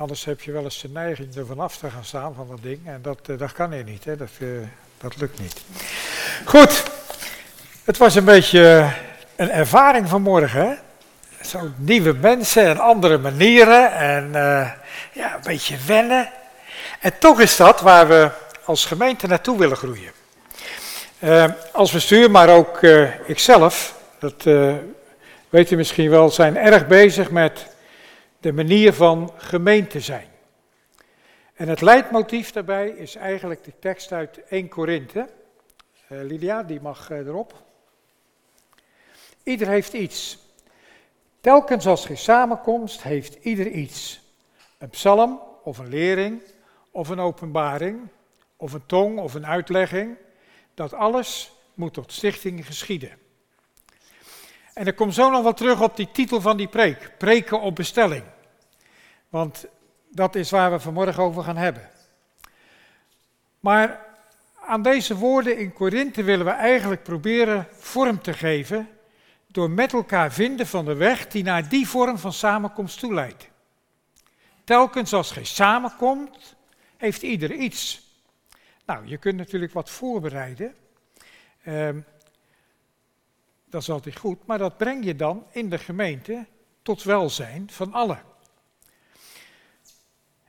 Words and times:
Anders 0.00 0.24
heb 0.24 0.40
je 0.40 0.52
wel 0.52 0.64
eens 0.64 0.80
de 0.80 0.88
neiging 0.88 1.36
er 1.36 1.46
vanaf 1.46 1.76
te 1.76 1.90
gaan 1.90 2.04
staan 2.04 2.34
van 2.34 2.48
dat 2.48 2.62
ding. 2.62 2.80
En 2.84 3.02
dat, 3.02 3.18
dat 3.38 3.52
kan 3.52 3.72
hier 3.72 3.84
niet, 3.84 4.04
hè? 4.04 4.16
Dat, 4.16 4.30
dat 4.98 5.16
lukt 5.16 5.40
niet. 5.40 5.60
Goed, 6.44 6.84
het 7.84 7.96
was 7.96 8.14
een 8.14 8.24
beetje 8.24 8.92
een 9.36 9.50
ervaring 9.50 10.08
vanmorgen. 10.08 10.60
Hè? 10.60 10.74
Zo 11.44 11.70
nieuwe 11.76 12.12
mensen 12.12 12.66
en 12.66 12.78
andere 12.78 13.18
manieren 13.18 13.92
en 13.92 14.30
ja, 15.12 15.34
een 15.34 15.42
beetje 15.42 15.76
wennen. 15.86 16.30
En 17.00 17.18
toch 17.18 17.40
is 17.40 17.56
dat 17.56 17.80
waar 17.80 18.08
we 18.08 18.30
als 18.64 18.84
gemeente 18.84 19.26
naartoe 19.26 19.58
willen 19.58 19.76
groeien. 19.76 20.12
Als 21.72 21.92
bestuur, 21.92 22.30
maar 22.30 22.48
ook 22.48 22.82
ikzelf, 23.26 23.94
dat 24.18 24.44
weet 25.48 25.70
u 25.70 25.76
misschien 25.76 26.10
wel, 26.10 26.30
zijn 26.30 26.56
erg 26.56 26.86
bezig 26.86 27.30
met 27.30 27.69
de 28.40 28.52
manier 28.52 28.92
van 28.92 29.32
gemeente 29.36 30.00
zijn. 30.00 30.28
En 31.54 31.68
het 31.68 31.80
leidmotief 31.80 32.52
daarbij 32.52 32.88
is 32.88 33.14
eigenlijk 33.14 33.64
de 33.64 33.72
tekst 33.78 34.12
uit 34.12 34.40
1 34.48 34.68
Korinthe. 34.68 35.28
Lilia, 36.08 36.62
die 36.62 36.80
mag 36.80 37.10
erop. 37.10 37.62
Ieder 39.42 39.68
heeft 39.68 39.92
iets. 39.92 40.38
Telkens 41.40 41.86
als 41.86 42.06
geen 42.06 42.16
samenkomst 42.16 43.02
heeft 43.02 43.34
ieder 43.44 43.66
iets. 43.66 44.20
Een 44.78 44.88
psalm 44.88 45.40
of 45.62 45.78
een 45.78 45.88
lering 45.88 46.42
of 46.90 47.08
een 47.08 47.20
openbaring 47.20 48.08
of 48.56 48.72
een 48.72 48.86
tong 48.86 49.18
of 49.18 49.34
een 49.34 49.46
uitlegging. 49.46 50.16
Dat 50.74 50.94
alles 50.94 51.52
moet 51.74 51.94
tot 51.94 52.12
stichting 52.12 52.66
geschieden. 52.66 53.19
En 54.80 54.86
ik 54.86 54.96
kom 54.96 55.10
zo 55.10 55.30
nog 55.30 55.42
wel 55.42 55.54
terug 55.54 55.80
op 55.80 55.96
die 55.96 56.08
titel 56.12 56.40
van 56.40 56.56
die 56.56 56.68
preek. 56.68 57.12
Preken 57.18 57.60
op 57.60 57.74
bestelling. 57.74 58.22
Want 59.28 59.66
dat 60.10 60.34
is 60.34 60.50
waar 60.50 60.70
we 60.70 60.80
vanmorgen 60.80 61.22
over 61.22 61.42
gaan 61.42 61.56
hebben. 61.56 61.88
Maar 63.58 64.06
aan 64.60 64.82
deze 64.82 65.16
woorden 65.16 65.58
in 65.58 65.72
Korinthe 65.72 66.22
willen 66.22 66.46
we 66.46 66.52
eigenlijk 66.52 67.02
proberen 67.02 67.66
vorm 67.70 68.22
te 68.22 68.32
geven 68.32 68.88
door 69.46 69.70
met 69.70 69.92
elkaar 69.92 70.32
vinden 70.32 70.66
van 70.66 70.84
de 70.84 70.94
weg 70.94 71.26
die 71.26 71.42
naar 71.42 71.68
die 71.68 71.88
vorm 71.88 72.18
van 72.18 72.32
samenkomst 72.32 72.98
toeleidt. 72.98 73.48
Telkens 74.64 75.12
als 75.12 75.30
gij 75.30 75.44
samenkomt, 75.44 76.56
heeft 76.96 77.22
ieder 77.22 77.52
iets. 77.52 78.02
Nou, 78.86 79.06
je 79.06 79.16
kunt 79.16 79.36
natuurlijk 79.36 79.72
wat 79.72 79.90
voorbereiden. 79.90 80.74
Um, 81.66 82.04
dat 83.70 83.82
is 83.82 83.90
altijd 83.90 84.18
goed, 84.18 84.46
maar 84.46 84.58
dat 84.58 84.76
breng 84.76 85.04
je 85.04 85.16
dan 85.16 85.46
in 85.50 85.70
de 85.70 85.78
gemeente 85.78 86.46
tot 86.82 87.02
welzijn 87.02 87.70
van 87.70 87.92
allen. 87.92 88.22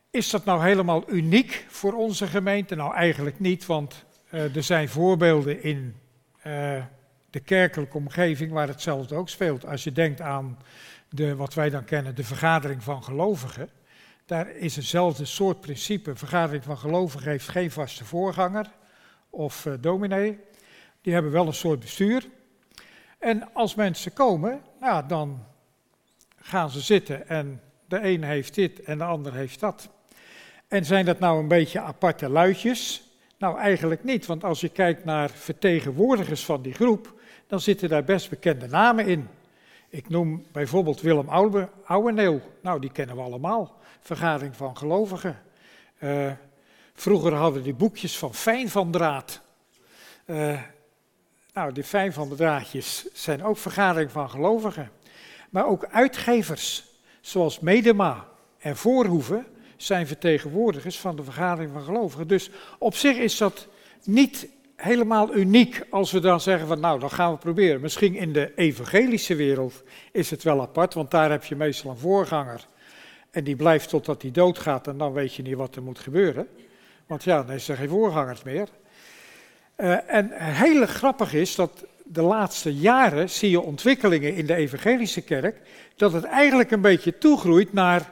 Is 0.09 0.30
dat 0.30 0.45
nou 0.45 0.63
helemaal 0.63 1.03
uniek 1.09 1.66
voor 1.69 1.94
onze 1.94 2.28
gemeente? 2.28 2.75
Nou, 2.75 2.94
eigenlijk 2.94 3.39
niet, 3.39 3.66
want 3.66 4.05
uh, 4.31 4.55
er 4.55 4.63
zijn 4.63 4.89
voorbeelden 4.89 5.63
in 5.63 5.95
uh, 6.38 6.83
de 7.30 7.39
kerkelijke 7.39 7.97
omgeving 7.97 8.52
waar 8.52 8.67
hetzelfde 8.67 9.16
ook 9.16 9.30
speelt. 9.30 9.66
Als 9.66 9.83
je 9.83 9.91
denkt 9.91 10.22
aan 10.22 10.58
de, 11.09 11.35
wat 11.35 11.53
wij 11.53 11.69
dan 11.69 11.83
kennen, 11.83 12.16
de 12.16 12.23
vergadering 12.23 12.83
van 12.83 13.03
gelovigen. 13.03 13.69
Daar 14.25 14.50
is 14.50 14.78
eenzelfde 14.78 15.25
soort 15.25 15.61
principe. 15.61 16.16
Vergadering 16.16 16.63
van 16.63 16.78
gelovigen 16.78 17.30
heeft 17.30 17.47
geen 17.47 17.72
vaste 17.72 18.06
voorganger 18.06 18.72
of 19.30 19.66
uh, 19.66 19.73
dominee. 19.80 20.39
Die 21.02 21.13
hebben 21.13 21.31
wel 21.31 21.47
een 21.47 21.53
soort 21.53 21.80
bestuur. 21.80 22.25
En 23.22 23.53
als 23.53 23.75
mensen 23.75 24.14
komen, 24.14 24.61
nou, 24.80 25.08
dan 25.08 25.44
gaan 26.36 26.69
ze 26.69 26.80
zitten 26.80 27.28
en 27.28 27.61
de 27.88 28.03
een 28.03 28.23
heeft 28.23 28.55
dit 28.55 28.83
en 28.83 28.97
de 28.97 29.03
ander 29.03 29.33
heeft 29.33 29.59
dat. 29.59 29.89
En 30.67 30.86
zijn 30.86 31.05
dat 31.05 31.19
nou 31.19 31.39
een 31.39 31.47
beetje 31.47 31.80
aparte 31.80 32.30
luidjes? 32.30 33.03
Nou, 33.38 33.59
eigenlijk 33.59 34.03
niet, 34.03 34.25
want 34.25 34.44
als 34.44 34.61
je 34.61 34.69
kijkt 34.69 35.05
naar 35.05 35.30
vertegenwoordigers 35.30 36.45
van 36.45 36.61
die 36.61 36.73
groep, 36.73 37.13
dan 37.47 37.59
zitten 37.59 37.90
daar 37.90 38.03
best 38.03 38.29
bekende 38.29 38.68
namen 38.68 39.06
in. 39.06 39.28
Ik 39.90 40.09
noem 40.09 40.45
bijvoorbeeld 40.51 41.01
Willem 41.01 41.29
Ouweneel, 41.85 42.41
nou 42.62 42.79
die 42.79 42.91
kennen 42.91 43.16
we 43.16 43.22
allemaal 43.22 43.78
vergadering 44.00 44.56
van 44.56 44.78
gelovigen. 44.78 45.41
Uh, 46.00 46.31
vroeger 46.94 47.34
hadden 47.34 47.63
die 47.63 47.74
boekjes 47.74 48.18
van 48.18 48.34
Fijn 48.34 48.69
van 48.69 48.91
Draad. 48.91 49.41
Uh, 50.25 50.62
nou, 51.53 51.72
die 51.73 51.84
Fijn 51.84 52.13
van 52.13 52.29
de 52.29 52.35
Draadjes 52.35 53.06
zijn 53.13 53.44
ook 53.44 53.57
vergadering 53.57 54.12
van 54.12 54.29
gelovigen. 54.29 54.91
Maar 55.50 55.67
ook 55.67 55.85
uitgevers, 55.85 56.85
zoals 57.22 57.59
Medema 57.59 58.28
en 58.57 58.78
Voorhoeven, 58.78 59.45
zijn 59.78 60.07
vertegenwoordigers 60.07 61.00
van 61.00 61.16
de 61.16 61.23
vergadering 61.23 61.72
van 61.72 61.81
gelovigen. 61.81 62.28
Dus 62.28 62.50
op 62.79 62.95
zich 62.95 63.17
is 63.17 63.38
dat 63.38 63.67
niet 64.03 64.47
helemaal 64.75 65.35
uniek 65.35 65.85
als 65.89 66.12
we 66.12 66.19
dan 66.19 66.41
zeggen 66.41 66.67
van 66.67 66.79
nou, 66.79 67.00
dan 67.00 67.12
gaan 67.12 67.31
we 67.31 67.38
proberen. 67.38 67.81
Misschien 67.81 68.16
in 68.16 68.33
de 68.33 68.51
evangelische 68.56 69.35
wereld 69.35 69.83
is 70.12 70.29
het 70.29 70.44
wel 70.44 70.62
apart, 70.62 70.94
want 70.94 71.12
daar 71.12 71.31
heb 71.31 71.44
je 71.44 71.56
meestal 71.56 71.91
een 71.91 71.97
voorganger 71.97 72.68
en 73.31 73.44
die 73.44 73.56
blijft 73.56 73.89
totdat 73.89 74.22
hij 74.22 74.31
doodgaat 74.31 74.88
en 74.88 74.97
dan 74.97 75.13
weet 75.13 75.33
je 75.33 75.41
niet 75.41 75.56
wat 75.56 75.75
er 75.75 75.83
moet 75.83 76.00
gebeuren. 76.00 76.47
Want 77.07 77.23
ja, 77.23 77.44
dan 77.44 77.56
is 77.56 77.68
er 77.68 77.75
geen 77.75 77.89
voorgangers 77.89 78.44
meer. 78.44 78.68
Uh, 79.81 79.97
en 80.08 80.31
heel 80.31 80.86
grappig 80.86 81.34
is 81.34 81.56
dat 81.56 81.86
de 82.03 82.22
laatste 82.22 82.74
jaren 82.74 83.30
zie 83.30 83.50
je 83.50 83.62
ontwikkelingen 83.62 84.36
in 84.36 84.46
de 84.46 84.56
evangelische 84.56 85.22
kerk, 85.22 85.58
dat 85.96 86.14
het 86.14 86.24
eigenlijk 86.24 86.72
een 86.72 86.81
beetje 86.81 87.18
toegroeit 87.18 87.74
naar, 87.74 88.12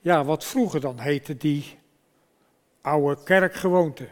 ja, 0.00 0.24
wat 0.24 0.44
vroeger 0.44 0.80
dan 0.80 0.98
heette 0.98 1.36
die 1.36 1.64
oude 2.80 3.22
kerkgewoonte. 3.24 4.08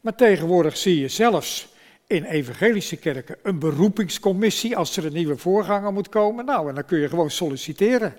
Maar 0.00 0.14
tegenwoordig 0.14 0.76
zie 0.76 1.00
je 1.00 1.08
zelfs 1.08 1.68
in 2.06 2.24
evangelische 2.24 2.96
kerken 2.96 3.36
een 3.42 3.58
beroepingscommissie 3.58 4.76
als 4.76 4.96
er 4.96 5.06
een 5.06 5.12
nieuwe 5.12 5.36
voorganger 5.36 5.92
moet 5.92 6.08
komen. 6.08 6.44
Nou, 6.44 6.68
en 6.68 6.74
dan 6.74 6.84
kun 6.84 6.98
je 6.98 7.08
gewoon 7.08 7.30
solliciteren 7.30 8.16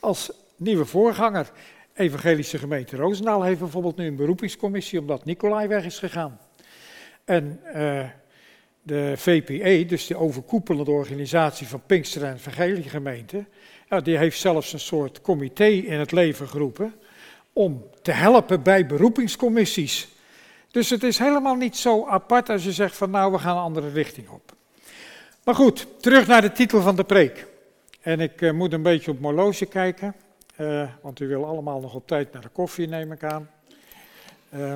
als 0.00 0.30
nieuwe 0.56 0.84
voorganger. 0.84 1.50
Evangelische 1.94 2.58
gemeente 2.58 2.96
Roosendaal 2.96 3.42
heeft 3.42 3.60
bijvoorbeeld 3.60 3.96
nu 3.96 4.06
een 4.06 4.16
beroepingscommissie 4.16 5.00
omdat 5.00 5.24
Nicolai 5.24 5.68
weg 5.68 5.84
is 5.84 5.98
gegaan. 5.98 6.38
En 7.26 7.60
uh, 7.74 8.04
de 8.82 9.12
VPE, 9.16 9.84
dus 9.86 10.06
de 10.06 10.16
overkoepelende 10.16 10.90
organisatie 10.90 11.66
van 11.66 11.82
Pinkster 11.86 12.24
en 12.24 12.34
Evangelische 12.34 12.90
gemeente, 12.90 13.44
ja, 13.88 14.00
die 14.00 14.18
heeft 14.18 14.38
zelfs 14.38 14.72
een 14.72 14.80
soort 14.80 15.20
comité 15.20 15.64
in 15.64 15.98
het 15.98 16.12
leven 16.12 16.48
geroepen 16.48 16.94
om 17.52 17.84
te 18.02 18.10
helpen 18.10 18.62
bij 18.62 18.86
beroepingscommissies. 18.86 20.08
Dus 20.70 20.90
het 20.90 21.02
is 21.02 21.18
helemaal 21.18 21.54
niet 21.54 21.76
zo 21.76 22.06
apart 22.06 22.48
als 22.48 22.64
je 22.64 22.72
zegt 22.72 22.96
van 22.96 23.10
nou 23.10 23.32
we 23.32 23.38
gaan 23.38 23.56
een 23.56 23.62
andere 23.62 23.90
richting 23.90 24.28
op. 24.28 24.52
Maar 25.44 25.54
goed, 25.54 25.86
terug 26.00 26.26
naar 26.26 26.40
de 26.40 26.52
titel 26.52 26.80
van 26.80 26.96
de 26.96 27.04
preek. 27.04 27.46
En 28.00 28.20
ik 28.20 28.40
uh, 28.40 28.52
moet 28.52 28.72
een 28.72 28.82
beetje 28.82 29.10
op 29.10 29.20
mijn 29.20 29.68
kijken. 29.68 30.14
Uh, 30.60 30.88
want 31.00 31.20
u 31.20 31.26
wil 31.28 31.44
allemaal 31.44 31.80
nog 31.80 31.94
op 31.94 32.06
tijd 32.06 32.32
naar 32.32 32.42
de 32.42 32.48
koffie, 32.48 32.88
neem 32.88 33.12
ik 33.12 33.24
aan. 33.24 33.50
Uh, 34.54 34.74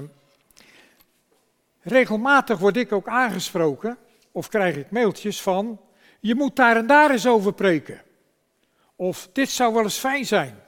regelmatig 1.80 2.58
word 2.58 2.76
ik 2.76 2.92
ook 2.92 3.08
aangesproken, 3.08 3.98
of 4.32 4.48
krijg 4.48 4.76
ik 4.76 4.90
mailtjes 4.90 5.42
van, 5.42 5.80
je 6.20 6.34
moet 6.34 6.56
daar 6.56 6.76
en 6.76 6.86
daar 6.86 7.10
eens 7.10 7.26
over 7.26 7.52
preken. 7.52 8.02
Of 8.96 9.28
dit 9.32 9.50
zou 9.50 9.74
wel 9.74 9.82
eens 9.82 9.98
fijn 9.98 10.26
zijn. 10.26 10.60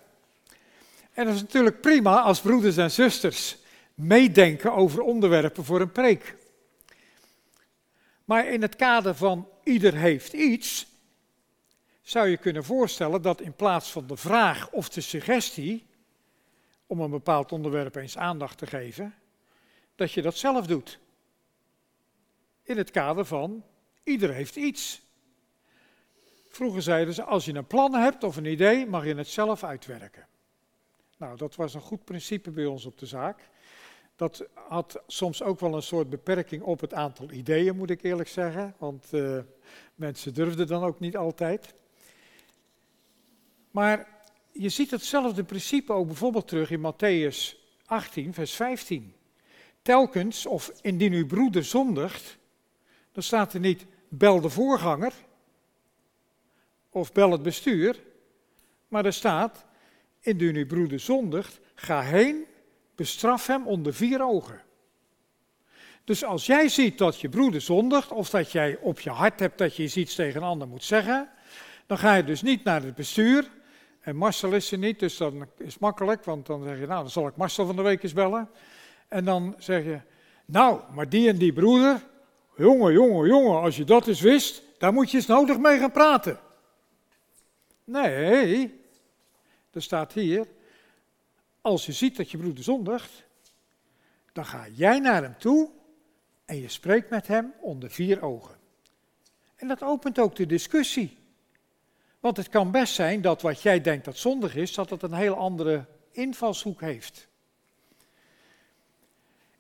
En 1.13 1.25
dat 1.25 1.35
is 1.35 1.41
natuurlijk 1.41 1.81
prima 1.81 2.21
als 2.21 2.41
broeders 2.41 2.77
en 2.77 2.91
zusters 2.91 3.57
meedenken 3.95 4.73
over 4.73 5.01
onderwerpen 5.01 5.65
voor 5.65 5.81
een 5.81 5.93
preek. 5.93 6.37
Maar 8.25 8.47
in 8.47 8.63
het 8.63 8.77
kader 8.77 9.15
van 9.15 9.49
ieder 9.63 9.95
heeft 9.95 10.33
iets, 10.33 10.87
zou 12.03 12.29
je 12.29 12.37
kunnen 12.37 12.65
voorstellen 12.65 13.23
dat 13.23 13.41
in 13.41 13.55
plaats 13.55 13.91
van 13.91 14.07
de 14.07 14.17
vraag 14.17 14.71
of 14.71 14.89
de 14.89 15.01
suggestie 15.01 15.87
om 16.87 17.01
een 17.01 17.11
bepaald 17.11 17.53
onderwerp 17.53 17.95
eens 17.95 18.17
aandacht 18.17 18.59
te 18.59 18.67
geven, 18.67 19.15
dat 19.95 20.13
je 20.13 20.23
dat 20.23 20.37
zelf 20.37 20.67
doet. 20.67 20.99
In 22.63 22.77
het 22.77 22.91
kader 22.91 23.25
van 23.25 23.65
ieder 24.03 24.33
heeft 24.33 24.57
iets. 24.57 25.03
Vroeger 26.49 26.83
zeiden 26.83 27.15
ze, 27.15 27.25
als 27.25 27.45
je 27.45 27.55
een 27.55 27.67
plan 27.67 27.95
hebt 27.95 28.25
of 28.25 28.37
een 28.37 28.45
idee, 28.45 28.87
mag 28.87 29.05
je 29.05 29.15
het 29.15 29.29
zelf 29.29 29.65
uitwerken. 29.65 30.27
Nou, 31.17 31.37
dat 31.37 31.55
was 31.55 31.75
een 31.75 31.81
goed 31.81 32.05
principe 32.05 32.51
bij 32.51 32.67
ons 32.67 32.85
op 32.85 32.99
de 32.99 33.07
zaak. 33.07 33.49
Dat 34.17 34.47
had 34.55 35.03
soms 35.07 35.43
ook 35.43 35.61
wel 35.61 35.75
een 35.75 35.83
soort 35.83 36.11
beperking 36.11 36.63
op 36.63 36.81
het 36.81 36.95
aantal 36.95 37.31
ideeën, 37.31 37.77
moet 37.77 37.91
ik 37.91 38.03
eerlijk 38.03 38.29
zeggen. 38.29 38.75
Want 38.79 39.07
uh, 39.11 39.39
mensen 39.95 40.35
durfden 40.35 40.67
dan 40.67 40.83
ook 40.83 41.01
niet 41.01 41.17
altijd. 41.17 41.75
Maar 43.71 44.09
je 44.53 44.69
ziet 44.69 44.91
hetzelfde 44.91 45.45
principe 45.45 45.93
ook 45.93 46.07
bijvoorbeeld 46.07 46.49
terug 46.49 46.71
in 46.71 46.93
Matthäus 46.93 47.57
18, 47.87 48.35
vers 48.35 48.55
15. 48.55 49.15
Telkens, 49.83 50.47
of 50.47 50.73
indien 50.81 51.13
uw 51.13 51.27
broeder 51.27 51.65
zondigt, 51.65 52.39
dan 53.13 53.23
staat 53.23 53.53
er 53.53 53.61
niet 53.61 53.87
bel 54.09 54.41
de 54.41 54.49
voorganger 54.49 55.13
of 56.91 57.13
bel 57.13 57.31
het 57.31 57.43
bestuur, 57.43 58.03
maar 58.89 59.05
er 59.05 59.13
staat 59.13 59.65
indien 60.21 60.57
uw 60.57 60.67
broeder 60.67 61.01
zondigt, 61.01 61.61
ga 61.75 62.01
heen, 62.01 62.45
bestraf 62.95 63.47
hem 63.47 63.67
onder 63.67 63.95
vier 63.95 64.23
ogen. 64.23 64.63
Dus 66.05 66.25
als 66.25 66.47
jij 66.47 66.69
ziet 66.69 66.99
dat 66.99 67.21
je 67.21 67.29
broeder 67.29 67.61
zondigt, 67.61 68.13
of 68.13 68.31
dat 68.31 68.53
jij 68.53 68.79
op 68.81 69.01
je 69.01 69.11
hart 69.11 69.41
hebt 69.41 69.59
dat 69.59 69.77
je 69.77 70.01
iets 70.01 70.15
tegen 70.15 70.43
een 70.43 70.49
ander 70.49 70.69
moet 70.69 70.85
zeggen, 70.85 71.31
dan 71.87 71.99
ga 71.99 72.15
je 72.15 72.25
dus 72.25 72.43
niet 72.43 72.65
naar 72.65 72.83
het 72.83 72.95
bestuur. 72.95 73.51
En 74.01 74.17
Marcel 74.17 74.53
is 74.53 74.73
er 74.73 74.79
niet, 74.79 74.99
dus 74.99 75.17
dan 75.17 75.47
is 75.59 75.79
makkelijk, 75.79 76.25
want 76.25 76.47
dan 76.47 76.63
zeg 76.63 76.79
je, 76.79 76.87
nou, 76.87 77.01
dan 77.01 77.11
zal 77.11 77.27
ik 77.27 77.37
Marcel 77.37 77.67
van 77.67 77.77
de 77.77 77.83
week 77.83 78.03
eens 78.03 78.13
bellen. 78.13 78.51
En 79.13 79.25
dan 79.25 79.55
zeg 79.59 79.85
je, 79.85 80.01
nou, 80.45 80.81
maar 80.93 81.09
die 81.09 81.29
en 81.29 81.39
die 81.39 81.53
broeder, 81.53 82.07
jongen, 82.57 82.93
jongen, 82.93 83.29
jongen, 83.29 83.61
als 83.61 83.77
je 83.77 83.85
dat 83.85 84.07
eens 84.07 84.21
wist, 84.21 84.63
daar 84.79 84.93
moet 84.93 85.11
je 85.11 85.17
eens 85.17 85.27
nodig 85.27 85.59
mee 85.59 85.79
gaan 85.79 85.93
praten. 85.93 86.39
Nee, 87.85 88.81
er 89.71 89.83
staat 89.83 90.13
hier, 90.13 90.47
als 91.61 91.87
je 91.87 91.93
ziet 91.93 92.17
dat 92.17 92.31
je 92.31 92.39
broeder 92.39 92.65
zondigt, 92.65 93.25
dan 94.33 94.45
ga 94.45 94.67
jij 94.73 94.99
naar 94.99 95.23
hem 95.23 95.39
toe 95.39 95.71
en 96.45 96.61
je 96.61 96.69
spreekt 96.69 97.11
met 97.11 97.27
hem 97.27 97.53
onder 97.61 97.91
vier 97.91 98.23
ogen. 98.23 98.57
En 99.57 99.69
dat 99.69 99.83
opent 99.83 100.19
ook 100.19 100.37
de 100.37 100.47
discussie. 100.47 101.19
Want 102.21 102.37
het 102.37 102.49
kan 102.49 102.71
best 102.71 102.95
zijn 102.95 103.21
dat 103.21 103.43
wat 103.43 103.63
jij 103.63 103.81
denkt 103.81 104.05
dat 104.05 104.17
zondig 104.17 104.57
is, 104.57 104.75
dat 104.75 104.91
het 104.91 105.03
een 105.03 105.15
heel 105.15 105.35
andere 105.35 105.87
invalshoek 106.11 106.81
heeft. 106.81 107.31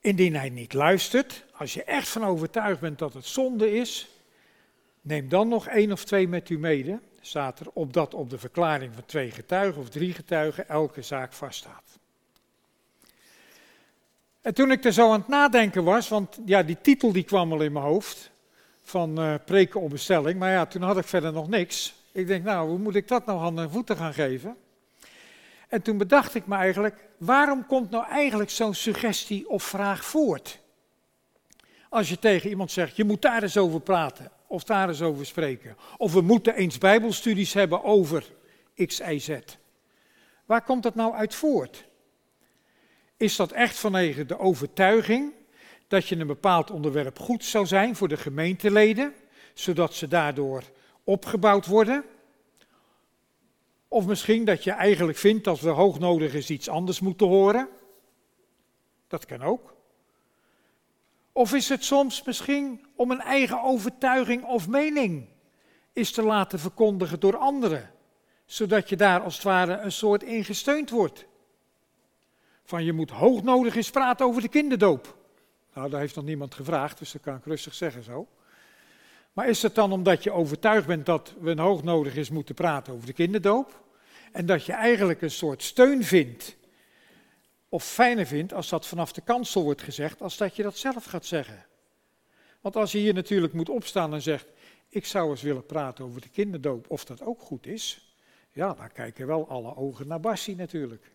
Indien 0.03 0.35
hij 0.35 0.51
niet 0.51 0.73
luistert, 0.73 1.45
als 1.53 1.75
je 1.75 1.85
echt 1.85 2.09
van 2.09 2.25
overtuigd 2.25 2.81
bent 2.81 2.99
dat 2.99 3.15
het 3.15 3.27
zonde 3.27 3.73
is, 3.73 4.09
neem 5.01 5.29
dan 5.29 5.49
nog 5.49 5.67
één 5.67 5.93
of 5.93 6.05
twee 6.05 6.29
met 6.29 6.49
u 6.49 6.59
mede. 6.59 6.99
Staat 7.21 7.61
er 7.61 7.67
op 7.73 7.93
dat 7.93 8.15
op 8.15 8.31
de 8.31 8.39
verklaring 8.39 8.95
van 8.95 9.05
twee 9.07 9.31
getuigen 9.31 9.81
of 9.81 9.89
drie 9.89 10.15
getuigen 10.15 10.69
elke 10.69 11.03
zaak 11.03 11.33
vaststaat. 11.33 11.99
En 14.41 14.55
toen 14.55 14.71
ik 14.71 14.85
er 14.85 14.93
zo 14.93 15.13
aan 15.13 15.19
het 15.19 15.29
nadenken 15.29 15.85
was, 15.85 16.09
want 16.09 16.41
ja, 16.45 16.63
die 16.63 16.79
titel 16.81 17.13
die 17.13 17.23
kwam 17.23 17.53
al 17.53 17.61
in 17.61 17.73
mijn 17.73 17.85
hoofd, 17.85 18.31
van 18.83 19.21
uh, 19.21 19.35
preken 19.45 19.81
op 19.81 19.91
bestelling, 19.91 20.39
maar 20.39 20.51
ja, 20.51 20.67
toen 20.67 20.83
had 20.83 20.99
ik 20.99 21.05
verder 21.05 21.33
nog 21.33 21.49
niks. 21.49 21.95
Ik 22.13 22.27
denk, 22.27 22.45
nou, 22.45 22.69
hoe 22.69 22.79
moet 22.79 22.95
ik 22.95 23.09
dat 23.09 23.27
nou 23.27 23.39
handen 23.39 23.65
en 23.65 23.71
voeten 23.71 23.97
gaan 23.97 24.15
geven? 24.15 24.57
En 25.73 25.83
toen 25.83 25.99
bedacht 25.99 26.35
ik 26.35 26.47
me 26.47 26.57
eigenlijk, 26.57 27.09
waarom 27.19 27.67
komt 27.67 27.91
nou 27.91 28.07
eigenlijk 28.07 28.51
zo'n 28.51 28.75
suggestie 28.75 29.49
of 29.49 29.63
vraag 29.63 30.05
voort? 30.05 30.61
Als 31.89 32.09
je 32.09 32.19
tegen 32.19 32.51
iemand 32.51 32.71
zegt, 32.71 32.97
je 32.97 33.05
moet 33.05 33.23
daar 33.23 33.43
eens 33.43 33.57
over 33.57 33.81
praten, 33.81 34.31
of 34.47 34.65
daar 34.65 34.89
eens 34.89 35.03
over 35.03 35.27
spreken. 35.27 35.77
Of 35.97 36.13
we 36.13 36.21
moeten 36.21 36.55
eens 36.55 36.79
bijbelstudies 36.79 37.53
hebben 37.53 37.85
over 37.85 38.25
X, 38.87 39.01
Y, 39.01 39.19
Z. 39.19 39.39
Waar 40.45 40.63
komt 40.63 40.83
dat 40.83 40.95
nou 40.95 41.15
uit 41.15 41.35
voort? 41.35 41.85
Is 43.17 43.37
dat 43.37 43.53
echt 43.53 43.79
vanwege 43.79 44.27
de 44.27 44.39
overtuiging 44.39 45.33
dat 45.89 46.09
je 46.09 46.17
een 46.17 46.27
bepaald 46.27 46.71
onderwerp 46.71 47.19
goed 47.19 47.45
zou 47.45 47.67
zijn 47.67 47.97
voor 47.97 48.09
de 48.09 48.17
gemeenteleden, 48.17 49.15
zodat 49.55 49.95
ze 49.95 50.09
daardoor 50.09 50.63
opgebouwd 51.05 51.67
worden? 51.67 52.05
Of 53.93 54.07
misschien 54.07 54.45
dat 54.45 54.65
je 54.65 54.71
eigenlijk 54.71 55.19
vindt 55.19 55.45
dat 55.45 55.61
we 55.61 55.69
hoognodig 55.69 56.35
is 56.35 56.51
iets 56.51 56.69
anders 56.69 57.01
moeten 57.01 57.27
horen? 57.27 57.69
Dat 59.09 59.27
kan 59.27 59.43
ook. 59.43 59.75
Of 61.33 61.55
is 61.55 61.69
het 61.69 61.85
soms 61.85 62.23
misschien 62.23 62.87
om 62.97 63.11
een 63.11 63.21
eigen 63.21 63.63
overtuiging 63.63 64.45
of 64.45 64.69
mening 64.69 65.29
is 65.93 66.13
te 66.13 66.23
laten 66.23 66.59
verkondigen 66.59 67.21
door 67.21 67.37
anderen, 67.37 67.91
zodat 68.45 68.89
je 68.89 68.97
daar 68.97 69.21
als 69.21 69.35
het 69.35 69.43
ware 69.43 69.77
een 69.77 69.93
soort 69.93 70.23
in 70.23 70.45
gesteund 70.45 70.91
wordt? 70.91 71.27
Van 72.65 72.85
je 72.85 72.93
moet 72.93 73.11
hoognodig 73.11 73.77
eens 73.77 73.91
praten 73.91 74.27
over 74.27 74.43
de 74.43 74.49
kinderdoop. 74.49 75.17
Nou, 75.75 75.91
daar 75.91 76.01
heeft 76.01 76.15
nog 76.15 76.25
niemand 76.25 76.55
gevraagd, 76.55 76.99
dus 76.99 77.13
dat 77.13 77.23
kan 77.23 77.37
ik 77.37 77.45
rustig 77.45 77.75
zeggen 77.75 78.03
zo. 78.03 78.27
Maar 79.33 79.49
is 79.49 79.63
het 79.63 79.75
dan 79.75 79.93
omdat 79.93 80.23
je 80.23 80.33
overtuigd 80.33 80.87
bent 80.87 81.07
dat 81.07 81.35
we 81.41 81.61
hoognodig 81.61 82.17
is 82.17 82.31
moeten 82.31 82.55
praten 82.55 82.93
over 82.93 83.07
de 83.07 83.13
kinderdoop? 83.13 83.82
En 84.33 84.47
dat 84.47 84.65
je 84.65 84.73
eigenlijk 84.73 85.23
een 85.23 85.31
soort 85.31 85.63
steun 85.63 86.05
vindt, 86.05 86.57
of 87.69 87.85
fijner 87.85 88.27
vindt 88.27 88.53
als 88.53 88.69
dat 88.69 88.87
vanaf 88.87 89.13
de 89.13 89.21
kansel 89.21 89.63
wordt 89.63 89.83
gezegd, 89.83 90.23
als 90.23 90.37
dat 90.37 90.57
je 90.57 90.63
dat 90.63 90.77
zelf 90.77 91.05
gaat 91.05 91.27
zeggen. 91.27 91.67
Want 92.61 92.77
als 92.77 92.93
je 92.93 92.99
hier 92.99 93.15
natuurlijk 93.15 93.53
moet 93.53 93.69
opstaan 93.69 94.15
en 94.15 94.23
zegt, 94.23 94.47
ik 94.89 95.07
zou 95.07 95.31
eens 95.31 95.43
willen 95.43 95.67
praten 95.67 96.05
over 96.05 96.21
de 96.21 96.29
kinderdoop, 96.29 96.91
of 96.91 97.05
dat 97.05 97.23
ook 97.23 97.41
goed 97.41 97.67
is, 97.67 98.15
ja, 98.53 98.75
dan 98.75 98.93
kijken 98.93 99.27
wel 99.27 99.49
alle 99.49 99.77
ogen 99.77 100.07
naar 100.07 100.21
Bassi 100.21 100.55
natuurlijk. 100.55 101.13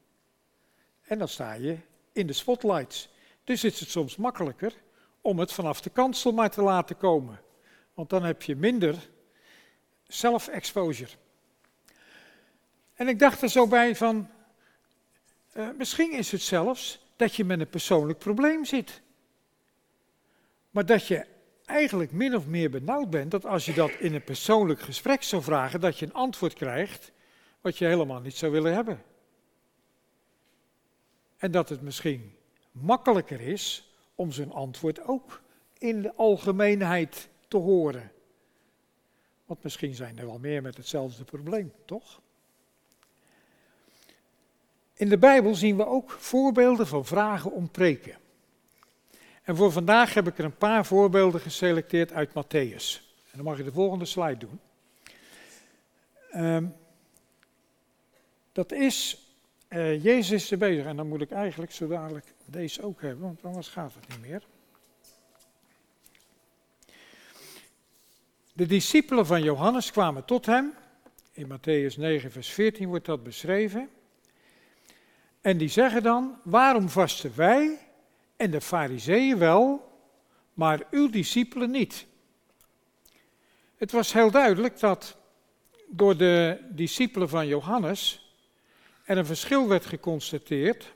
En 1.02 1.20
dan 1.20 1.28
sta 1.28 1.54
je 1.54 1.78
in 2.12 2.28
de 2.28 2.34
spotlights. 2.34 3.10
Dus 3.44 3.64
is 3.64 3.80
het 3.80 3.90
soms 3.90 4.16
makkelijker 4.16 4.74
om 5.22 5.40
het 5.40 5.52
vanaf 5.52 5.82
de 5.82 5.90
kansel 5.90 6.32
maar 6.32 6.50
te 6.50 6.62
laten 6.62 6.98
komen. 6.98 7.42
Want 7.94 8.10
dan 8.10 8.24
heb 8.24 8.42
je 8.42 8.56
minder 8.56 9.10
self-exposure. 10.08 11.12
En 12.98 13.08
ik 13.08 13.20
dacht 13.20 13.42
er 13.42 13.50
zo 13.50 13.68
bij 13.68 13.96
van, 13.96 14.30
uh, 15.54 15.70
misschien 15.78 16.14
is 16.14 16.32
het 16.32 16.42
zelfs 16.42 17.06
dat 17.16 17.36
je 17.36 17.46
met 17.46 17.60
een 17.60 17.70
persoonlijk 17.70 18.20
probleem 18.20 18.66
zit. 18.66 19.02
Maar 20.72 20.86
dat 20.86 21.08
je 21.08 21.26
eigenlijk 21.66 22.12
min 22.12 22.36
of 22.36 22.46
meer 22.46 22.70
benauwd 22.70 23.10
bent 23.10 23.32
dat 23.32 23.46
als 23.46 23.66
je 23.66 23.74
dat 23.74 23.92
in 23.92 24.14
een 24.14 24.24
persoonlijk 24.24 24.82
gesprek 24.82 25.24
zou 25.24 25.44
vragen, 25.44 25.80
dat 25.80 26.00
je 26.00 26.06
een 26.06 26.14
antwoord 26.14 26.54
krijgt 26.54 27.12
wat 27.62 27.78
je 27.78 27.86
helemaal 27.86 28.20
niet 28.20 28.36
zou 28.36 28.52
willen 28.52 28.74
hebben. 28.74 29.04
En 31.38 31.52
dat 31.52 31.70
het 31.70 31.82
misschien 31.82 32.36
makkelijker 32.72 33.42
is 33.42 33.92
om 34.16 34.32
zo'n 34.32 34.52
antwoord 34.52 35.08
ook 35.08 35.42
in 35.78 36.02
de 36.02 36.14
algemeenheid 36.16 37.30
te 37.48 37.58
horen. 37.58 38.12
Want 39.46 39.64
misschien 39.64 39.96
zijn 39.96 40.18
er 40.20 40.26
wel 40.26 40.40
meer 40.40 40.62
met 40.62 40.78
hetzelfde 40.78 41.24
probleem, 41.24 41.74
toch? 41.86 42.22
In 44.98 45.10
de 45.10 45.18
Bijbel 45.18 45.56
zien 45.56 45.78
we 45.78 45.86
ook 45.86 46.12
voorbeelden 46.12 46.88
van 46.88 47.06
vragen 47.06 47.52
om 47.52 47.70
preken. 47.70 48.18
En 49.44 49.56
voor 49.56 49.72
vandaag 49.72 50.14
heb 50.14 50.28
ik 50.28 50.38
er 50.38 50.46
een 50.46 50.58
paar 50.58 50.86
voorbeelden 50.86 51.42
geselecteerd 51.42 52.14
uit 52.14 52.30
Matthäus. 52.30 53.02
En 53.32 53.34
dan 53.34 53.44
mag 53.44 53.58
je 53.58 53.64
de 53.64 53.72
volgende 53.72 54.06
slide 54.06 54.38
doen. 54.38 54.60
Um, 56.36 56.76
dat 58.52 58.72
is, 58.72 59.28
uh, 59.70 60.04
Jezus 60.04 60.44
is 60.44 60.52
er 60.52 60.58
bezig 60.58 60.86
en 60.86 60.96
dan 60.96 61.08
moet 61.08 61.22
ik 61.22 61.32
eigenlijk 61.32 61.72
zo 61.72 61.88
dadelijk 61.88 62.34
deze 62.46 62.82
ook 62.82 63.02
hebben, 63.02 63.26
want 63.26 63.44
anders 63.44 63.68
gaat 63.68 63.94
het 63.94 64.08
niet 64.08 64.30
meer. 64.30 64.44
De 68.54 68.66
discipelen 68.66 69.26
van 69.26 69.44
Johannes 69.44 69.92
kwamen 69.92 70.26
tot 70.26 70.46
hem. 70.46 70.74
In 71.32 71.48
Matthäus 71.48 71.98
9, 71.98 72.32
vers 72.32 72.50
14 72.50 72.88
wordt 72.88 73.06
dat 73.06 73.24
beschreven. 73.24 73.90
En 75.48 75.58
die 75.58 75.70
zeggen 75.70 76.04
dan, 76.04 76.40
waarom 76.44 76.90
vasten 76.90 77.32
wij 77.36 77.78
en 78.36 78.52
de 78.52 78.62
fariseeën 78.62 79.38
wel, 79.38 79.92
maar 80.54 80.82
uw 80.92 81.10
discipelen 81.10 81.72
niet? 81.72 82.06
Het 83.78 83.92
was 83.92 84.14
heel 84.14 84.32
duidelijk 84.32 84.80
dat 84.80 85.18
door 85.90 86.18
de 86.18 86.66
discipelen 86.70 87.30
van 87.30 87.48
Johannes 87.48 88.32
er 89.04 89.18
een 89.18 89.26
verschil 89.26 89.68
werd 89.68 89.86
geconstateerd 89.86 90.94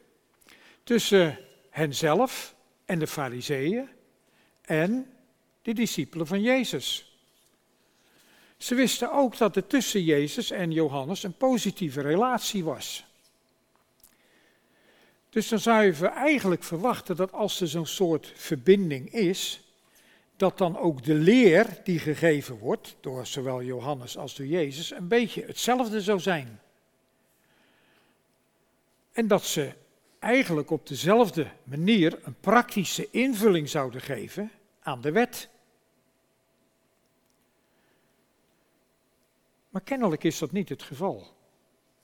tussen 0.84 1.40
henzelf 1.70 2.56
en 2.86 3.00
de 3.00 3.08
fariseeën 3.08 3.90
en 4.62 5.14
de 5.62 5.74
discipelen 5.74 6.28
van 6.28 6.42
Jezus. 6.42 7.18
Ze 8.58 8.76
wisten 8.76 9.12
ook 9.12 9.38
dat 9.38 9.56
er 9.56 9.68
tussen 9.68 10.04
Jezus 10.04 10.52
en 10.52 10.72
Johannes 10.72 11.24
een 11.24 11.38
positieve 11.38 12.02
relatie 12.02 12.64
was. 12.64 13.10
Dus 15.32 15.48
dan 15.48 15.60
zou 15.60 15.84
je 15.84 16.08
eigenlijk 16.08 16.64
verwachten 16.64 17.16
dat 17.16 17.32
als 17.32 17.62
er 17.62 17.68
zo'n 17.68 17.86
soort 17.86 18.32
verbinding 18.36 19.14
is, 19.14 19.62
dat 20.36 20.58
dan 20.58 20.78
ook 20.78 21.04
de 21.04 21.14
leer 21.14 21.80
die 21.84 22.00
gegeven 22.00 22.58
wordt 22.58 22.96
door 23.00 23.26
zowel 23.26 23.64
Johannes 23.64 24.18
als 24.18 24.36
door 24.36 24.46
Jezus 24.46 24.92
een 24.92 25.08
beetje 25.08 25.46
hetzelfde 25.46 26.02
zou 26.02 26.20
zijn. 26.20 26.60
En 29.12 29.28
dat 29.28 29.46
ze 29.46 29.74
eigenlijk 30.20 30.72
op 30.72 30.88
dezelfde 30.88 31.48
manier 31.64 32.20
een 32.24 32.40
praktische 32.40 33.08
invulling 33.12 33.70
zouden 33.70 34.02
geven 34.02 34.52
aan 34.80 35.02
de 35.02 35.12
wet. 35.12 35.50
Maar 39.70 39.82
kennelijk 39.82 40.24
is 40.24 40.40
dat 40.40 40.52
niet 40.52 40.70
het 40.70 40.84
geval. 40.84 41.36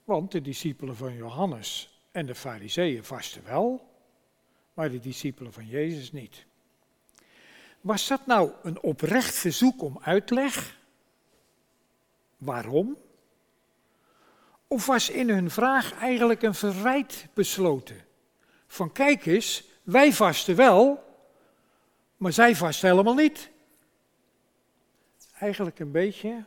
Want 0.04 0.32
de 0.32 0.42
discipelen 0.42 0.96
van 0.96 1.14
Johannes 1.14 1.97
en 2.18 2.26
de 2.26 2.36
fariseeën 2.36 3.04
vasten 3.04 3.44
wel, 3.44 3.90
maar 4.74 4.92
de 4.92 5.00
discipelen 5.00 5.54
van 5.54 5.66
Jezus 5.66 6.12
niet. 6.12 6.46
Was 7.82 8.08
dat 8.08 8.26
nou 8.26 8.52
een 8.64 8.82
oprecht 8.82 9.36
verzoek 9.36 9.82
om 9.82 10.00
uitleg? 10.02 10.80
Waarom? 12.38 12.98
Of 14.68 14.86
was 14.86 15.10
in 15.10 15.30
hun 15.30 15.50
vraag 15.50 15.94
eigenlijk 15.94 16.42
een 16.42 16.54
verwijt 16.54 17.28
besloten? 17.34 18.06
Van 18.68 18.92
kijk 18.92 19.26
eens, 19.26 19.64
wij 19.84 20.14
vasten 20.14 20.56
wel, 20.56 21.04
maar 22.18 22.34
zij 22.34 22.56
vasten 22.56 22.90
helemaal 22.90 23.16
niet. 23.16 23.50
Eigenlijk 25.40 25.80
een 25.80 25.92
beetje, 25.92 26.46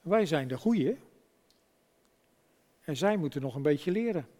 wij 0.00 0.26
zijn 0.26 0.48
de 0.48 0.56
goeie 0.56 0.98
en 2.80 2.96
zij 2.96 3.16
moeten 3.16 3.42
nog 3.42 3.54
een 3.54 3.62
beetje 3.62 3.90
leren. 3.90 4.33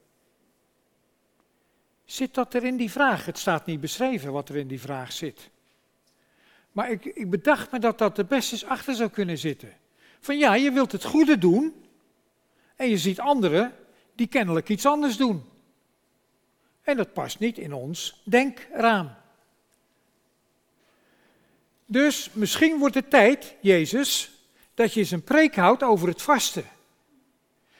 Zit 2.05 2.35
dat 2.35 2.55
er 2.55 2.65
in 2.65 2.77
die 2.77 2.91
vraag? 2.91 3.27
Het 3.27 3.39
staat 3.39 3.67
niet 3.67 3.81
beschreven 3.81 4.33
wat 4.33 4.49
er 4.49 4.57
in 4.57 4.69
die 4.69 4.81
vraag 4.81 5.13
zit. 5.13 5.51
Maar 6.73 6.91
ik, 6.91 7.05
ik 7.05 7.31
bedacht 7.31 7.71
me 7.71 7.79
dat 7.79 7.99
dat 7.99 8.19
er 8.19 8.27
best 8.27 8.53
eens 8.53 8.65
achter 8.65 8.95
zou 8.95 9.11
kunnen 9.11 9.39
zitten. 9.39 9.73
Van 10.21 10.39
ja, 10.39 10.55
je 10.55 10.71
wilt 10.71 10.93
het 10.93 11.05
goede 11.05 11.39
doen 11.39 11.85
en 12.77 12.89
je 12.89 12.99
ziet 12.99 13.21
anderen 13.21 13.75
die 14.15 14.27
kennelijk 14.27 14.69
iets 14.69 14.87
anders 14.87 15.17
doen. 15.17 15.45
En 16.83 16.97
dat 16.97 17.13
past 17.13 17.39
niet 17.39 17.59
in 17.59 17.73
ons 17.73 18.23
denkraam. 18.25 19.15
Dus 21.87 22.31
misschien 22.33 22.79
wordt 22.79 22.95
het 22.95 23.11
tijd, 23.11 23.55
Jezus, 23.61 24.31
dat 24.75 24.93
je 24.95 25.01
eens 25.01 25.11
een 25.11 25.23
preek 25.23 25.57
houdt 25.57 25.83
over 25.83 26.09
het 26.09 26.23
vasten. 26.23 26.65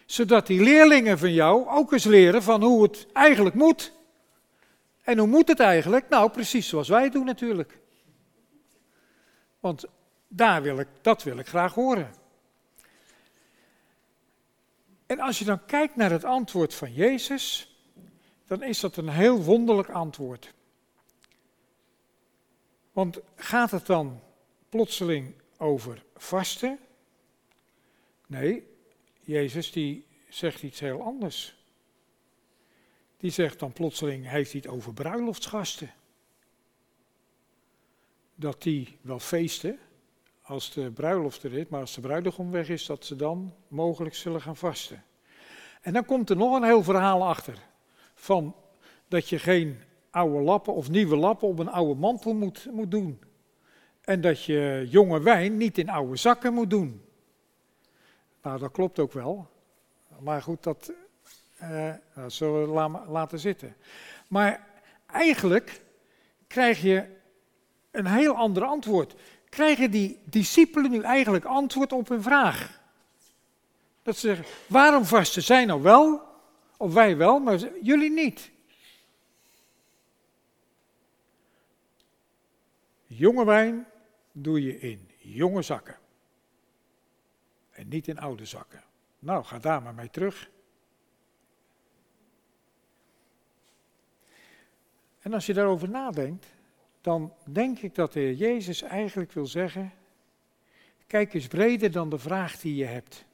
Zodat 0.07 0.47
die 0.47 0.63
leerlingen 0.63 1.19
van 1.19 1.33
jou 1.33 1.69
ook 1.69 1.93
eens 1.93 2.05
leren 2.05 2.43
van 2.43 2.63
hoe 2.63 2.83
het 2.83 3.07
eigenlijk 3.13 3.55
moet. 3.55 3.93
En 5.05 5.19
hoe 5.19 5.29
moet 5.29 5.49
het 5.49 5.61
eigenlijk? 5.61 6.09
Nou, 6.09 6.31
precies 6.31 6.69
zoals 6.69 6.89
wij 6.89 7.11
doen 7.11 7.25
natuurlijk. 7.25 7.79
Want 9.61 9.85
daar 10.29 10.63
wil 10.63 10.79
ik, 10.79 10.89
dat 11.01 11.23
wil 11.23 11.39
ik 11.39 11.47
graag 11.47 11.75
horen. 11.75 12.15
En 15.07 15.21
als 15.21 15.39
je 15.39 15.45
dan 15.45 15.65
kijkt 15.65 15.97
naar 15.97 16.11
het 16.11 16.25
antwoord 16.25 16.75
van 16.75 16.93
Jezus, 16.93 17.77
dan 18.47 18.63
is 18.63 18.81
dat 18.81 18.97
een 18.97 19.09
heel 19.09 19.43
wonderlijk 19.43 19.89
antwoord. 19.89 20.55
Want 22.93 23.21
gaat 23.37 23.71
het 23.71 23.87
dan 23.87 24.21
plotseling 24.69 25.35
over 25.59 26.05
vasten? 26.17 26.79
Nee, 28.27 28.67
Jezus 29.21 29.73
die 29.73 30.07
zegt 30.29 30.63
iets 30.63 30.81
heel 30.81 31.03
anders. 31.03 31.64
Die 33.25 33.33
zegt 33.33 33.59
dan 33.59 33.73
plotseling, 33.73 34.29
heeft 34.29 34.53
hij 34.53 34.61
het 34.65 34.73
over 34.73 34.95
bruiloftsgasten. 34.95 35.91
Dat 38.35 38.63
die 38.63 38.99
wel 39.01 39.19
feesten 39.19 39.79
als 40.43 40.73
de 40.73 40.91
bruiloft 40.91 41.43
er 41.43 41.53
is, 41.53 41.69
maar 41.69 41.81
als 41.81 41.95
de 41.95 42.01
bruidegom 42.01 42.51
weg 42.51 42.69
is, 42.69 42.87
dat 42.87 43.05
ze 43.05 43.17
dan 43.17 43.55
mogelijk 43.69 44.15
zullen 44.15 44.41
gaan 44.41 44.57
vasten. 44.57 45.05
En 45.81 45.93
dan 45.93 46.05
komt 46.05 46.31
er 46.31 46.37
nog 46.37 46.57
een 46.57 46.65
heel 46.65 46.83
verhaal 46.83 47.27
achter. 47.27 47.59
Van 48.15 48.55
dat 49.09 49.29
je 49.29 49.39
geen 49.39 49.79
oude 50.11 50.41
lappen 50.41 50.75
of 50.75 50.91
nieuwe 50.91 51.17
lappen 51.17 51.49
op 51.49 51.59
een 51.59 51.71
oude 51.71 52.01
mantel 52.01 52.35
moet, 52.35 52.67
moet 52.73 52.91
doen. 52.91 53.21
En 54.01 54.21
dat 54.21 54.45
je 54.45 54.87
jonge 54.91 55.21
wijn 55.21 55.57
niet 55.57 55.79
in 55.79 55.89
oude 55.89 56.17
zakken 56.17 56.55
moet 56.55 56.71
doen. 56.71 57.05
Nou, 58.43 58.59
dat 58.59 58.73
klopt 58.73 58.99
ook 58.99 59.13
wel. 59.13 59.49
Maar 60.21 60.43
goed, 60.43 60.63
dat 60.63 60.93
dat 62.15 62.33
zullen 62.33 62.75
we 62.75 63.01
laten 63.09 63.39
zitten. 63.39 63.77
Maar 64.29 64.67
eigenlijk 65.07 65.81
krijg 66.47 66.83
je 66.83 67.07
een 67.91 68.07
heel 68.07 68.35
ander 68.35 68.65
antwoord. 68.65 69.15
Krijgen 69.49 69.91
die 69.91 70.21
discipelen 70.25 70.91
nu 70.91 71.01
eigenlijk 71.01 71.45
antwoord 71.45 71.93
op 71.93 72.09
hun 72.09 72.23
vraag? 72.23 72.81
Dat 74.03 74.17
ze 74.17 74.27
zeggen, 74.27 74.47
waarom 74.67 75.05
vasten 75.05 75.43
zij 75.43 75.65
nou 75.65 75.83
wel, 75.83 76.23
of 76.77 76.93
wij 76.93 77.17
wel, 77.17 77.39
maar 77.39 77.59
jullie 77.83 78.11
niet? 78.11 78.51
Jonge 83.07 83.45
wijn 83.45 83.87
doe 84.33 84.63
je 84.63 84.79
in 84.79 85.11
jonge 85.19 85.63
zakken. 85.63 85.99
En 87.71 87.89
niet 87.89 88.09
in 88.09 88.19
oude 88.19 88.45
zakken. 88.45 88.85
Nou, 89.19 89.45
ga 89.45 89.59
daar 89.59 89.83
maar 89.83 89.95
mee 89.95 90.11
terug. 90.11 90.51
En 95.25 95.33
als 95.33 95.47
je 95.47 95.53
daarover 95.53 95.89
nadenkt, 95.89 96.47
dan 97.01 97.33
denk 97.45 97.79
ik 97.79 97.95
dat 97.95 98.13
de 98.13 98.21
Heer 98.21 98.35
Jezus 98.35 98.83
eigenlijk 98.83 99.33
wil 99.33 99.47
zeggen: 99.47 99.93
kijk 101.07 101.35
eens 101.35 101.47
breder 101.47 101.93
dan 101.93 102.11
de 102.11 102.19
vraag 102.19 102.61
die 102.61 102.75
je 102.75 102.85
hebt. 102.85 103.25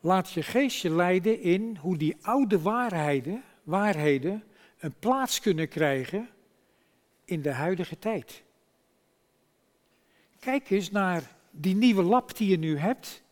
Laat 0.00 0.30
je 0.30 0.42
geestje 0.42 0.90
leiden 0.90 1.40
in 1.40 1.76
hoe 1.76 1.96
die 1.96 2.16
oude 2.20 2.60
waarheden, 2.60 3.42
waarheden 3.62 4.44
een 4.78 4.94
plaats 4.98 5.40
kunnen 5.40 5.68
krijgen 5.68 6.28
in 7.24 7.42
de 7.42 7.52
huidige 7.52 7.98
tijd. 7.98 8.42
Kijk 10.38 10.70
eens 10.70 10.90
naar 10.90 11.36
die 11.50 11.74
nieuwe 11.74 12.02
lap 12.02 12.36
die 12.36 12.48
je 12.48 12.58
nu 12.58 12.78
hebt. 12.78 13.22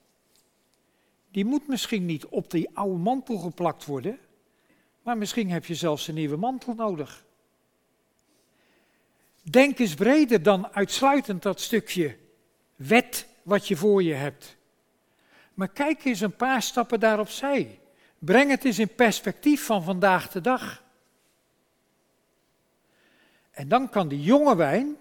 Die 1.31 1.45
moet 1.45 1.69
misschien 1.69 2.07
niet 2.07 2.27
op 2.27 2.51
die 2.51 2.69
oude 2.73 2.99
mantel 2.99 3.39
geplakt 3.39 3.85
worden, 3.85 4.19
maar 5.03 5.19
misschien 5.19 5.51
heb 5.51 5.65
je 5.65 5.75
zelfs 5.75 6.09
een 6.09 6.15
nieuwe 6.15 6.37
mantel 6.37 6.75
nodig. 6.75 7.25
Denk 9.43 9.79
eens 9.79 9.95
breder 9.95 10.43
dan 10.43 10.73
uitsluitend 10.73 11.43
dat 11.43 11.61
stukje 11.61 12.17
wet 12.77 13.27
wat 13.43 13.69
je 13.69 13.77
voor 13.77 14.03
je 14.03 14.15
hebt. 14.15 14.57
Maar 15.55 15.69
kijk 15.69 16.05
eens 16.05 16.21
een 16.21 16.37
paar 16.37 16.63
stappen 16.63 17.01
daarop 17.01 17.29
zij. 17.29 17.81
Breng 18.19 18.51
het 18.51 18.65
eens 18.65 18.79
in 18.79 18.95
perspectief 18.95 19.65
van 19.65 19.83
vandaag 19.83 20.29
de 20.29 20.41
dag. 20.41 20.83
En 23.51 23.69
dan 23.69 23.89
kan 23.89 24.09
die 24.09 24.23
jonge 24.23 24.57
wijn 24.57 24.97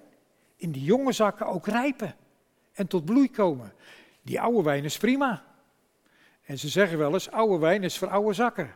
in 0.56 0.72
die 0.72 0.84
jonge 0.84 1.12
zakken 1.12 1.46
ook 1.46 1.68
rijpen 1.68 2.16
en 2.74 2.88
tot 2.88 3.06
bloei 3.06 3.32
komen. 3.32 3.74
Die 4.22 4.42
oude 4.42 4.64
wijn 4.64 4.84
is 4.84 4.98
prima. 4.98 5.44
En 6.44 6.60
ze 6.60 6.70
zeggen 6.70 6.98
wel 6.98 7.14
eens, 7.14 7.32
oude 7.32 7.58
wijn 7.58 7.84
is 7.84 7.98
voor 7.98 8.10
oude 8.10 8.34
zakken. 8.34 8.74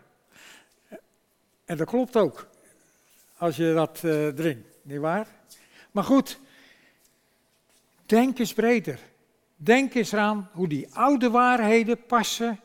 En 1.66 1.78
dat 1.78 1.88
klopt 1.88 2.18
ook, 2.18 2.48
als 3.38 3.56
je 3.56 3.74
dat 3.74 4.02
uh, 4.06 4.28
drinkt, 4.28 4.68
nietwaar? 4.82 5.28
Maar 5.92 6.04
goed, 6.04 6.40
denk 8.06 8.40
eens 8.40 8.54
breder. 8.54 9.00
Denk 9.56 9.94
eens 9.94 10.14
aan 10.14 10.50
hoe 10.54 10.68
die 10.68 10.94
oude 10.94 11.30
waarheden 11.30 12.06
passen 12.06 12.60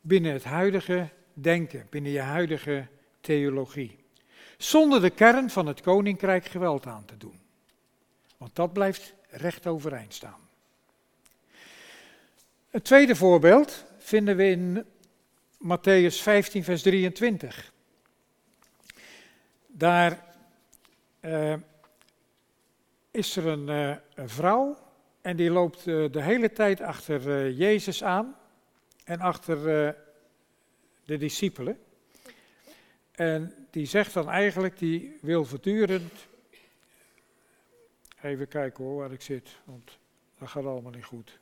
binnen 0.00 0.32
het 0.32 0.44
huidige 0.44 1.08
denken, 1.32 1.86
binnen 1.90 2.12
je 2.12 2.20
huidige 2.20 2.86
theologie. 3.20 3.98
Zonder 4.58 5.00
de 5.00 5.10
kern 5.10 5.50
van 5.50 5.66
het 5.66 5.80
koninkrijk 5.80 6.44
geweld 6.44 6.86
aan 6.86 7.04
te 7.04 7.16
doen. 7.16 7.40
Want 8.36 8.56
dat 8.56 8.72
blijft 8.72 9.14
recht 9.28 9.66
overeind 9.66 10.14
staan. 10.14 10.48
Het 12.70 12.84
tweede 12.84 13.16
voorbeeld 13.16 13.84
vinden 13.98 14.36
we 14.36 14.50
in 14.50 14.84
Matthäus 15.58 16.22
15, 16.22 16.64
vers 16.64 16.82
23. 16.82 17.72
Daar 19.80 20.24
uh, 21.20 21.54
is 23.10 23.36
er 23.36 23.46
een, 23.46 23.68
uh, 23.68 23.96
een, 24.14 24.28
vrouw 24.28 24.78
en 25.20 25.36
die 25.36 25.50
loopt 25.50 25.86
uh, 25.86 26.12
de 26.12 26.22
hele 26.22 26.52
tijd 26.52 26.80
achter 26.80 27.50
Jezus 27.50 28.02
aan 28.04 28.36
en 29.04 29.20
achter 29.20 29.64
de 31.04 31.16
discipelen. 31.16 31.78
En 33.10 33.54
die 33.70 33.86
zegt 33.86 34.14
dan 34.14 34.30
eigenlijk, 34.30 34.78
die 34.78 35.18
wil 35.20 35.44
voortdurend, 35.44 36.26
even 38.22 38.48
kijken 38.48 38.84
hoor 38.84 38.96
waar 38.96 39.12
ik 39.12 39.22
zit, 39.22 39.58
want 39.64 39.98
dat 40.38 40.48
gaat 40.48 40.64
allemaal 40.64 40.92
niet 40.92 41.04
goed. 41.04 41.38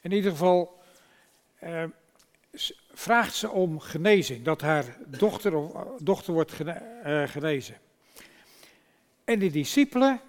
In 0.00 0.12
ieder 0.12 0.30
geval, 0.30 0.82
vraagt 2.92 3.34
ze 3.34 3.50
om 3.50 3.80
genezing, 3.80 4.44
dat 4.44 4.60
haar 4.60 4.96
dochter, 5.06 5.54
of, 5.54 5.98
dochter 5.98 6.32
wordt 6.32 6.60
eh, 6.60 7.28
genezen. 7.28 7.76
En 9.24 9.38
die 9.38 9.50
discipelen, 9.50 10.20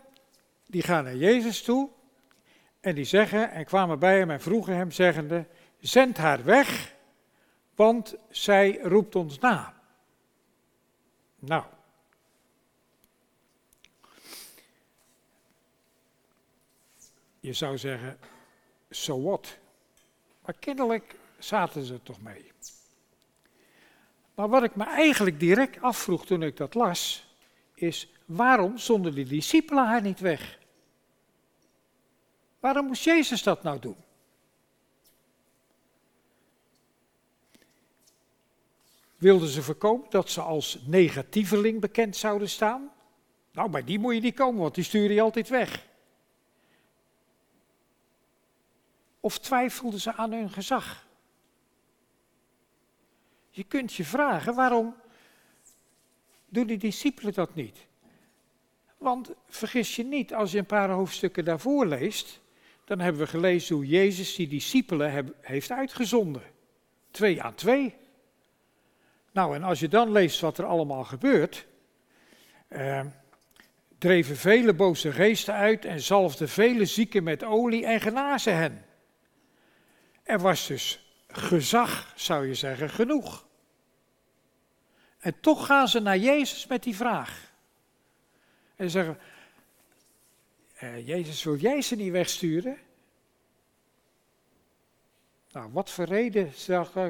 die 0.65 0.81
gaan 0.81 1.03
naar 1.03 1.15
Jezus 1.15 1.61
toe 1.63 1.89
en 2.79 2.95
die 2.95 3.05
zeggen, 3.05 3.51
en 3.51 3.65
kwamen 3.65 3.99
bij 3.99 4.17
hem 4.17 4.31
en 4.31 4.41
vroegen 4.41 4.75
hem, 4.75 4.91
zeggende, 4.91 5.45
zend 5.79 6.17
haar 6.17 6.43
weg, 6.43 6.95
want 7.75 8.15
zij 8.29 8.79
roept 8.81 9.15
ons 9.15 9.39
na. 9.39 9.81
Nou. 11.39 11.63
Je 17.39 17.53
zou 17.53 17.77
zeggen, 17.77 18.19
so 18.89 19.21
what? 19.21 19.57
Maar 20.45 20.55
kennelijk 20.59 21.15
zaten 21.43 21.85
ze 21.85 22.03
toch 22.03 22.21
mee. 22.21 22.51
Maar 24.35 24.49
wat 24.49 24.63
ik 24.63 24.75
me 24.75 24.83
eigenlijk 24.83 25.39
direct 25.39 25.81
afvroeg 25.81 26.25
toen 26.25 26.43
ik 26.43 26.57
dat 26.57 26.73
las, 26.73 27.25
is 27.73 28.07
waarom 28.25 28.77
zonden 28.77 29.15
de 29.15 29.23
discipelen 29.23 29.85
haar 29.85 30.01
niet 30.01 30.19
weg? 30.19 30.59
Waarom 32.59 32.85
moest 32.85 33.03
Jezus 33.03 33.43
dat 33.43 33.63
nou 33.63 33.79
doen? 33.79 33.97
wilden 39.21 39.47
ze 39.47 39.61
voorkomen 39.61 40.05
dat 40.09 40.29
ze 40.29 40.41
als 40.41 40.79
negatieveling 40.85 41.79
bekend 41.79 42.15
zouden 42.15 42.49
staan. 42.49 42.91
Nou, 43.51 43.69
bij 43.69 43.83
die 43.83 43.99
moet 43.99 44.13
je 44.13 44.21
niet 44.21 44.35
komen, 44.35 44.61
want 44.61 44.75
die 44.75 44.83
stuur 44.83 45.11
je 45.11 45.21
altijd 45.21 45.49
weg. 45.49 45.85
Of 49.19 49.39
twijfelden 49.39 49.99
ze 49.99 50.13
aan 50.13 50.31
hun 50.31 50.49
gezag? 50.49 51.05
Je 53.51 53.63
kunt 53.63 53.93
je 53.93 54.05
vragen, 54.05 54.55
waarom 54.55 54.95
doen 56.49 56.67
die 56.67 56.77
discipelen 56.77 57.33
dat 57.33 57.55
niet? 57.55 57.85
Want 58.97 59.31
vergis 59.47 59.95
je 59.95 60.03
niet, 60.03 60.33
als 60.33 60.51
je 60.51 60.57
een 60.57 60.65
paar 60.65 60.89
hoofdstukken 60.89 61.45
daarvoor 61.45 61.85
leest, 61.85 62.39
dan 62.85 62.99
hebben 62.99 63.21
we 63.21 63.27
gelezen 63.27 63.75
hoe 63.75 63.85
Jezus 63.85 64.35
die 64.35 64.47
discipelen 64.47 65.33
heeft 65.41 65.71
uitgezonden. 65.71 66.41
Twee 67.11 67.41
aan 67.41 67.55
twee. 67.55 67.95
Nou, 69.31 69.55
en 69.55 69.63
als 69.63 69.79
je 69.79 69.87
dan 69.87 70.11
leest 70.11 70.39
wat 70.39 70.57
er 70.57 70.65
allemaal 70.65 71.03
gebeurt, 71.03 71.65
eh, 72.67 73.05
dreven 73.97 74.37
vele 74.37 74.73
boze 74.73 75.11
geesten 75.11 75.53
uit 75.53 75.85
en 75.85 76.01
zalfden 76.01 76.49
vele 76.49 76.85
zieken 76.85 77.23
met 77.23 77.43
olie 77.43 77.85
en 77.85 78.01
genazen 78.01 78.55
hen. 78.55 78.85
Er 80.23 80.39
was 80.39 80.67
dus 80.67 81.00
gezag, 81.31 82.13
zou 82.15 82.47
je 82.47 82.55
zeggen, 82.55 82.89
genoeg. 82.89 83.45
En 85.19 85.39
toch 85.39 85.65
gaan 85.65 85.87
ze 85.87 85.99
naar 85.99 86.17
Jezus 86.17 86.67
met 86.67 86.83
die 86.83 86.95
vraag. 86.95 87.51
En 88.75 88.89
zeggen, 88.89 89.17
eh, 90.75 91.07
Jezus, 91.07 91.43
wil 91.43 91.55
jij 91.55 91.81
ze 91.81 91.95
niet 91.95 92.11
wegsturen? 92.11 92.77
Nou, 95.51 95.71
wat 95.71 95.89
voor 95.89 96.05
reden, 96.05 96.53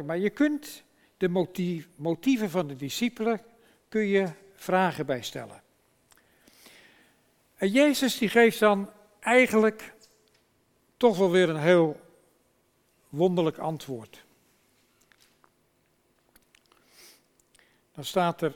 maar 0.06 0.18
je 0.18 0.30
kunt 0.30 0.84
de 1.18 1.30
motieven 1.96 2.50
van 2.50 2.68
de 2.68 2.76
discipelen, 2.76 3.42
kun 3.90 4.06
je 4.06 4.30
vragen 4.56 5.06
bij 5.06 5.22
stellen. 5.22 5.62
En 7.56 7.70
Jezus 7.70 8.18
die 8.18 8.30
geeft 8.30 8.60
dan 8.60 8.92
eigenlijk 9.20 9.94
toch 10.98 11.18
wel 11.18 11.32
weer 11.32 11.50
een 11.50 11.62
heel 11.62 12.01
wonderlijk 13.12 13.58
antwoord. 13.58 14.26
Dan 17.92 18.06
staat 18.06 18.42
er, 18.42 18.56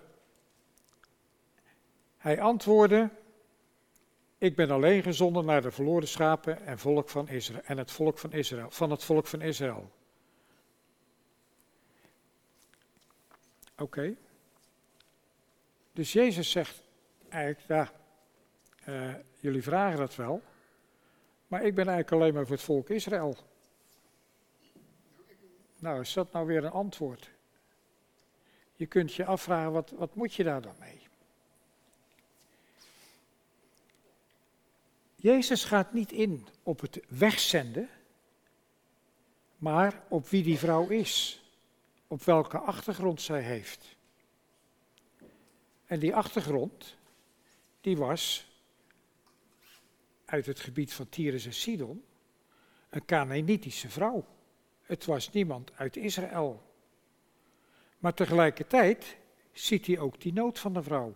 hij 2.17 2.41
antwoordde, 2.41 3.09
ik 4.37 4.55
ben 4.55 4.69
alleen 4.69 5.03
gezonden 5.03 5.45
naar 5.45 5.61
de 5.61 5.71
verloren 5.71 6.07
schapen 6.07 6.65
en, 6.65 6.79
volk 6.79 7.09
van 7.09 7.27
Israël, 7.27 7.63
en 7.63 7.77
het 7.77 7.91
volk 7.91 8.17
van 8.17 8.31
Israël, 8.31 8.71
van 8.71 8.91
het 8.91 9.03
volk 9.03 9.27
van 9.27 9.41
Israël. 9.41 9.91
Oké. 13.77 14.15
Dus 15.91 16.13
Jezus 16.13 16.51
zegt 16.51 16.81
eigenlijk, 17.29 17.67
ja, 17.67 17.91
uh, 18.87 19.13
jullie 19.39 19.63
vragen 19.63 19.97
dat 19.97 20.15
wel, 20.15 20.41
maar 21.47 21.63
ik 21.63 21.75
ben 21.75 21.87
eigenlijk 21.87 22.21
alleen 22.21 22.33
maar 22.33 22.45
voor 22.45 22.55
het 22.55 22.65
volk 22.65 22.89
Israël. 22.89 23.37
Nou, 25.79 26.01
is 26.01 26.13
dat 26.13 26.31
nou 26.31 26.47
weer 26.47 26.63
een 26.63 26.71
antwoord? 26.71 27.29
Je 28.75 28.85
kunt 28.85 29.13
je 29.13 29.25
afvragen, 29.25 29.71
wat, 29.71 29.91
wat 29.91 30.15
moet 30.15 30.33
je 30.33 30.43
daar 30.43 30.61
dan 30.61 30.75
mee? 30.79 30.99
Jezus 35.15 35.63
gaat 35.63 35.93
niet 35.93 36.11
in 36.11 36.47
op 36.63 36.79
het 36.79 36.99
wegzenden, 37.07 37.89
maar 39.57 40.03
op 40.07 40.27
wie 40.27 40.43
die 40.43 40.57
vrouw 40.57 40.87
is, 40.87 41.43
op 42.07 42.23
welke 42.23 42.57
achtergrond 42.57 43.21
zij 43.21 43.41
heeft. 43.41 43.95
En 45.85 45.99
die 45.99 46.15
achtergrond, 46.15 46.97
die 47.81 47.97
was 47.97 48.51
uit 50.25 50.45
het 50.45 50.59
gebied 50.59 50.93
van 50.93 51.09
Tyrus 51.09 51.45
en 51.45 51.53
Sidon, 51.53 52.03
een 52.89 53.05
Canaanitische 53.05 53.89
vrouw. 53.89 54.25
Het 54.85 55.05
was 55.05 55.31
niemand 55.31 55.71
uit 55.75 55.95
Israël. 55.95 56.63
Maar 57.97 58.13
tegelijkertijd 58.13 59.17
ziet 59.51 59.85
hij 59.85 59.99
ook 59.99 60.21
die 60.21 60.33
nood 60.33 60.59
van 60.59 60.73
de 60.73 60.83
vrouw. 60.83 61.13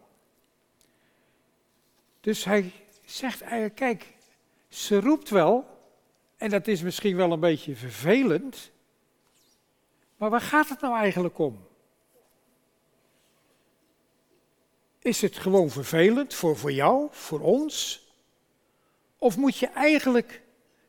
Dus 2.19 2.43
hij 2.43 2.71
zegt 3.05 3.41
eigenlijk, 3.41 3.75
kijk, 3.75 4.13
ze 4.67 4.99
roept 4.99 5.29
wel, 5.29 5.65
en 6.37 6.49
dat 6.49 6.67
is 6.67 6.81
misschien 6.81 7.15
wel 7.15 7.31
een 7.31 7.39
beetje 7.39 7.75
vervelend, 7.75 8.71
maar 10.17 10.29
waar 10.29 10.41
gaat 10.41 10.69
het 10.69 10.81
nou 10.81 10.95
eigenlijk 10.95 11.37
om? 11.37 11.67
Is 14.99 15.21
het 15.21 15.37
gewoon 15.37 15.69
vervelend 15.69 16.33
voor, 16.33 16.57
voor 16.57 16.71
jou, 16.71 17.07
voor 17.11 17.39
ons? 17.39 18.07
Of 19.17 19.37
moet 19.37 19.57
je 19.57 19.67
eigenlijk 19.67 20.41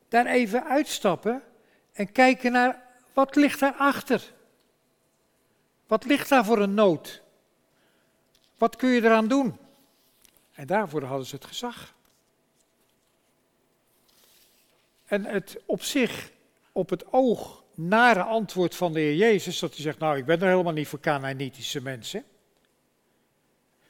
daar 0.07 0.25
even 0.25 0.65
uitstappen 0.65 1.43
en 1.91 2.11
kijken 2.11 2.51
naar 2.51 2.83
wat 3.13 3.35
ligt 3.35 3.59
daarachter? 3.59 4.33
Wat 5.87 6.05
ligt 6.05 6.29
daar 6.29 6.45
voor 6.45 6.59
een 6.59 6.73
nood? 6.73 7.21
Wat 8.57 8.75
kun 8.75 8.89
je 8.89 9.03
eraan 9.03 9.27
doen? 9.27 9.57
En 10.51 10.67
daarvoor 10.67 11.03
hadden 11.03 11.27
ze 11.27 11.35
het 11.35 11.45
gezag. 11.45 11.93
En 15.05 15.25
het 15.25 15.61
op 15.65 15.81
zich, 15.81 16.31
op 16.71 16.89
het 16.89 17.13
oog, 17.13 17.63
nare 17.73 18.23
antwoord 18.23 18.75
van 18.75 18.93
de 18.93 18.99
Heer 18.99 19.15
Jezus, 19.15 19.59
dat 19.59 19.73
hij 19.73 19.81
zegt, 19.81 19.99
nou 19.99 20.17
ik 20.17 20.25
ben 20.25 20.41
er 20.41 20.47
helemaal 20.47 20.73
niet 20.73 20.87
voor 20.87 20.99
Canaanitische 20.99 21.81
mensen. 21.81 22.23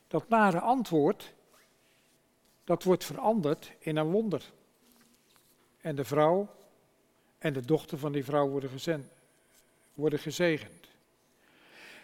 Dat 0.08 0.30
nare 0.30 0.60
antwoord, 0.60 1.34
dat 2.64 2.84
wordt 2.84 3.04
veranderd 3.04 3.72
in 3.80 3.98
een 3.98 4.12
wonder. 4.12 4.44
En 5.82 5.96
de 5.96 6.06
vrouw 6.06 6.50
en 7.42 7.54
de 7.54 7.66
dochter 7.66 7.98
van 7.98 8.12
die 8.12 8.24
vrouw 8.24 8.48
worden, 8.48 8.70
gezend, 8.70 9.06
worden 9.94 10.20
gezegend. 10.20 10.88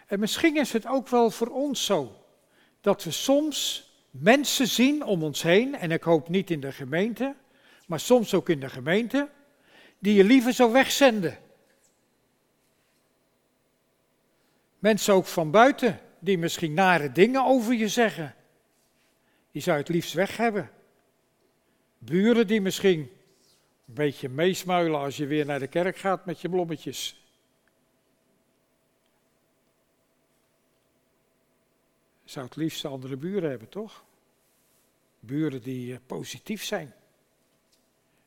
En 0.06 0.20
misschien 0.20 0.56
is 0.56 0.72
het 0.72 0.86
ook 0.86 1.08
wel 1.08 1.30
voor 1.30 1.48
ons 1.48 1.84
zo 1.84 2.24
dat 2.80 3.04
we 3.04 3.10
soms 3.10 3.90
mensen 4.10 4.66
zien 4.66 5.04
om 5.04 5.22
ons 5.22 5.42
heen, 5.42 5.74
en 5.74 5.90
ik 5.90 6.02
hoop 6.02 6.28
niet 6.28 6.50
in 6.50 6.60
de 6.60 6.72
gemeente, 6.72 7.34
maar 7.86 8.00
soms 8.00 8.34
ook 8.34 8.48
in 8.48 8.60
de 8.60 8.68
gemeente, 8.68 9.28
die 9.98 10.14
je 10.14 10.24
liever 10.24 10.52
zou 10.52 10.72
wegzenden. 10.72 11.38
Mensen 14.78 15.14
ook 15.14 15.26
van 15.26 15.50
buiten, 15.50 16.00
die 16.18 16.38
misschien 16.38 16.74
nare 16.74 17.12
dingen 17.12 17.44
over 17.44 17.74
je 17.74 17.88
zeggen, 17.88 18.34
die 19.52 19.62
zou 19.62 19.76
je 19.76 19.82
het 19.82 19.92
liefst 19.92 20.12
weg 20.12 20.36
hebben. 20.36 20.70
Buren 21.98 22.46
die 22.46 22.60
misschien 22.60 23.10
een 23.88 23.94
beetje 23.94 24.28
meesmuilen 24.28 25.00
als 25.00 25.16
je 25.16 25.26
weer 25.26 25.46
naar 25.46 25.58
de 25.58 25.66
kerk 25.66 25.96
gaat 25.96 26.26
met 26.26 26.40
je 26.40 26.48
blommetjes. 26.48 27.22
Zou 32.24 32.46
het 32.46 32.56
liefst 32.56 32.84
andere 32.84 33.16
buren 33.16 33.50
hebben, 33.50 33.68
toch? 33.68 34.04
Buren 35.20 35.62
die 35.62 35.92
eh, 35.92 35.98
positief 36.06 36.64
zijn. 36.64 36.94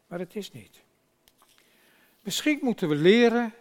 Maar 0.08 0.20
het 0.20 0.36
is 0.36 0.52
niet. 0.52 0.84
Misschien 2.22 2.60
moeten 2.62 2.90
we 2.90 2.96
leren 2.96 3.54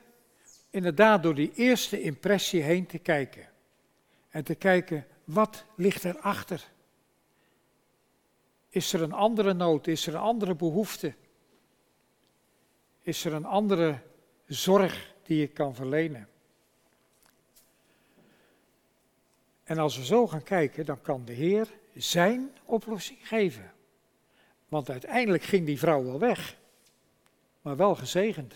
inderdaad 0.71 1.23
door 1.23 1.35
die 1.35 1.53
eerste 1.55 2.01
impressie 2.01 2.63
heen 2.63 2.87
te 2.87 2.99
kijken. 2.99 3.49
En 4.29 4.45
te 4.45 4.55
kijken, 4.55 5.07
wat 5.25 5.65
ligt 5.77 6.05
erachter? 6.05 6.71
Is 8.69 8.93
er 8.93 9.03
een 9.03 9.13
andere 9.13 9.53
nood? 9.53 9.87
Is 9.87 10.07
er 10.07 10.15
een 10.15 10.21
andere 10.21 10.55
behoefte? 10.55 11.15
Is 13.03 13.25
er 13.25 13.33
een 13.33 13.45
andere 13.45 13.99
zorg 14.47 15.15
die 15.23 15.43
ik 15.43 15.55
kan 15.55 15.75
verlenen? 15.75 16.29
En 19.65 19.79
als 19.79 19.97
we 19.97 20.05
zo 20.05 20.27
gaan 20.27 20.43
kijken, 20.43 20.85
dan 20.85 21.01
kan 21.01 21.25
de 21.25 21.33
Heer 21.33 21.69
zijn 21.95 22.51
oplossing 22.65 23.29
geven. 23.29 23.73
Want 24.69 24.91
uiteindelijk 24.91 25.43
ging 25.43 25.67
die 25.67 25.79
vrouw 25.79 26.05
wel 26.05 26.19
weg, 26.19 26.57
maar 27.63 27.77
wel 27.77 27.95
gezegend. 27.95 28.55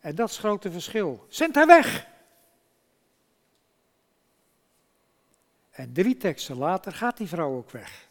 En 0.00 0.14
dat 0.14 0.28
is 0.28 0.36
het 0.36 0.44
grote 0.44 0.70
verschil. 0.70 1.26
Zend 1.28 1.54
haar 1.54 1.66
weg! 1.66 2.06
En 5.70 5.92
drie 5.92 6.16
teksten 6.16 6.56
later 6.56 6.92
gaat 6.92 7.16
die 7.16 7.28
vrouw 7.28 7.56
ook 7.56 7.70
weg. 7.70 8.06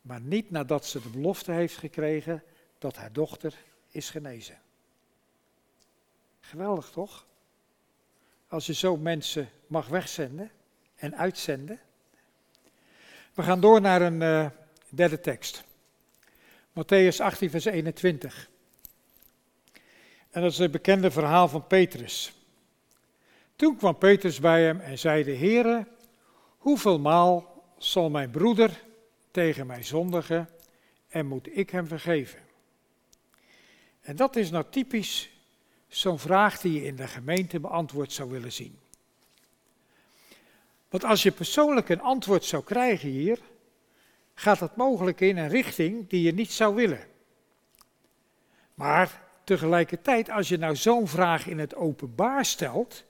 Maar 0.00 0.20
niet 0.20 0.50
nadat 0.50 0.86
ze 0.86 1.02
de 1.02 1.08
belofte 1.08 1.52
heeft 1.52 1.76
gekregen 1.76 2.42
dat 2.82 2.96
haar 2.96 3.12
dochter 3.12 3.54
is 3.90 4.10
genezen. 4.10 4.58
Geweldig 6.40 6.90
toch? 6.90 7.26
Als 8.48 8.66
je 8.66 8.74
zo 8.74 8.96
mensen 8.96 9.48
mag 9.66 9.88
wegzenden 9.88 10.50
en 10.94 11.16
uitzenden. 11.16 11.80
We 13.34 13.42
gaan 13.42 13.60
door 13.60 13.80
naar 13.80 14.02
een 14.02 14.20
uh, 14.20 14.46
derde 14.88 15.20
tekst. 15.20 15.64
Matthäus 16.70 17.16
18, 17.16 17.50
vers 17.50 17.64
21. 17.64 18.48
En 20.30 20.42
dat 20.42 20.52
is 20.52 20.58
het 20.58 20.70
bekende 20.70 21.10
verhaal 21.10 21.48
van 21.48 21.66
Petrus. 21.66 22.32
Toen 23.56 23.76
kwam 23.76 23.98
Petrus 23.98 24.40
bij 24.40 24.62
hem 24.62 24.80
en 24.80 24.98
zeide, 24.98 25.36
Heere, 25.36 25.86
hoeveel 26.58 26.98
maal 26.98 27.64
zal 27.78 28.10
mijn 28.10 28.30
broeder 28.30 28.82
tegen 29.30 29.66
mij 29.66 29.82
zondigen 29.82 30.48
en 31.08 31.26
moet 31.26 31.56
ik 31.56 31.70
hem 31.70 31.86
vergeven? 31.86 32.40
En 34.02 34.16
dat 34.16 34.36
is 34.36 34.50
nou 34.50 34.64
typisch 34.70 35.30
zo'n 35.88 36.18
vraag 36.18 36.60
die 36.60 36.72
je 36.72 36.84
in 36.84 36.96
de 36.96 37.06
gemeente 37.06 37.60
beantwoord 37.60 38.12
zou 38.12 38.30
willen 38.30 38.52
zien. 38.52 38.78
Want 40.88 41.04
als 41.04 41.22
je 41.22 41.30
persoonlijk 41.30 41.88
een 41.88 42.00
antwoord 42.00 42.44
zou 42.44 42.64
krijgen 42.64 43.08
hier, 43.08 43.38
gaat 44.34 44.58
dat 44.58 44.76
mogelijk 44.76 45.20
in 45.20 45.36
een 45.36 45.48
richting 45.48 46.08
die 46.08 46.22
je 46.22 46.32
niet 46.32 46.52
zou 46.52 46.74
willen. 46.74 47.06
Maar 48.74 49.22
tegelijkertijd, 49.44 50.30
als 50.30 50.48
je 50.48 50.58
nou 50.58 50.76
zo'n 50.76 51.08
vraag 51.08 51.46
in 51.46 51.58
het 51.58 51.74
openbaar 51.74 52.44
stelt, 52.44 53.04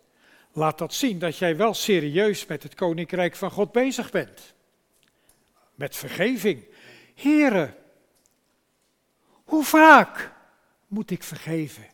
laat 0.52 0.78
dat 0.78 0.94
zien 0.94 1.18
dat 1.18 1.37
jij 1.37 1.57
wel 1.57 1.74
serieus 1.74 2.46
met 2.46 2.62
het 2.62 2.74
koninkrijk 2.74 3.37
van 3.37 3.50
God 3.50 3.72
bezig 3.72 4.11
bent. 4.11 4.55
Met 5.74 5.96
vergeving. 5.96 6.64
Heren, 7.14 7.74
hoe 9.44 9.64
vaak 9.64 10.33
moet 10.92 11.11
ik 11.11 11.22
vergeven? 11.22 11.87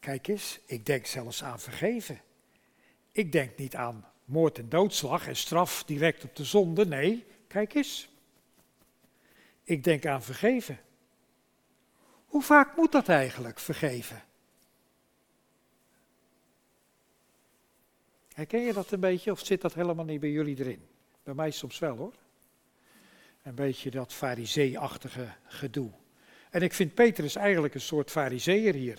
Kijk 0.00 0.28
eens, 0.28 0.60
ik 0.66 0.86
denk 0.86 1.06
zelfs 1.06 1.44
aan 1.44 1.60
vergeven. 1.60 2.20
Ik 3.12 3.32
denk 3.32 3.56
niet 3.58 3.76
aan 3.76 4.08
moord 4.24 4.58
en 4.58 4.68
doodslag 4.68 5.26
en 5.26 5.36
straf 5.36 5.84
direct 5.84 6.24
op 6.24 6.36
de 6.36 6.44
zonde. 6.44 6.86
Nee, 6.86 7.26
kijk 7.46 7.74
eens. 7.74 8.08
Ik 9.62 9.84
denk 9.84 10.06
aan 10.06 10.22
vergeven. 10.22 10.80
Hoe 12.26 12.42
vaak 12.42 12.76
moet 12.76 12.92
dat 12.92 13.08
eigenlijk, 13.08 13.58
vergeven? 13.58 14.24
Herken 18.34 18.60
je 18.60 18.72
dat 18.72 18.90
een 18.90 19.00
beetje 19.00 19.30
of 19.30 19.46
zit 19.46 19.60
dat 19.60 19.74
helemaal 19.74 20.04
niet 20.04 20.20
bij 20.20 20.30
jullie 20.30 20.58
erin? 20.58 20.88
Bij 21.22 21.34
mij 21.34 21.50
soms 21.50 21.78
wel 21.78 21.96
hoor. 21.96 22.14
Een 23.42 23.54
beetje 23.54 23.90
dat 23.90 24.12
farisee-achtige 24.12 25.34
gedoe. 25.44 25.90
En 26.52 26.62
ik 26.62 26.72
vind 26.72 26.94
Petrus 26.94 27.36
eigenlijk 27.36 27.74
een 27.74 27.80
soort 27.80 28.10
fariseer 28.10 28.74
hier. 28.74 28.98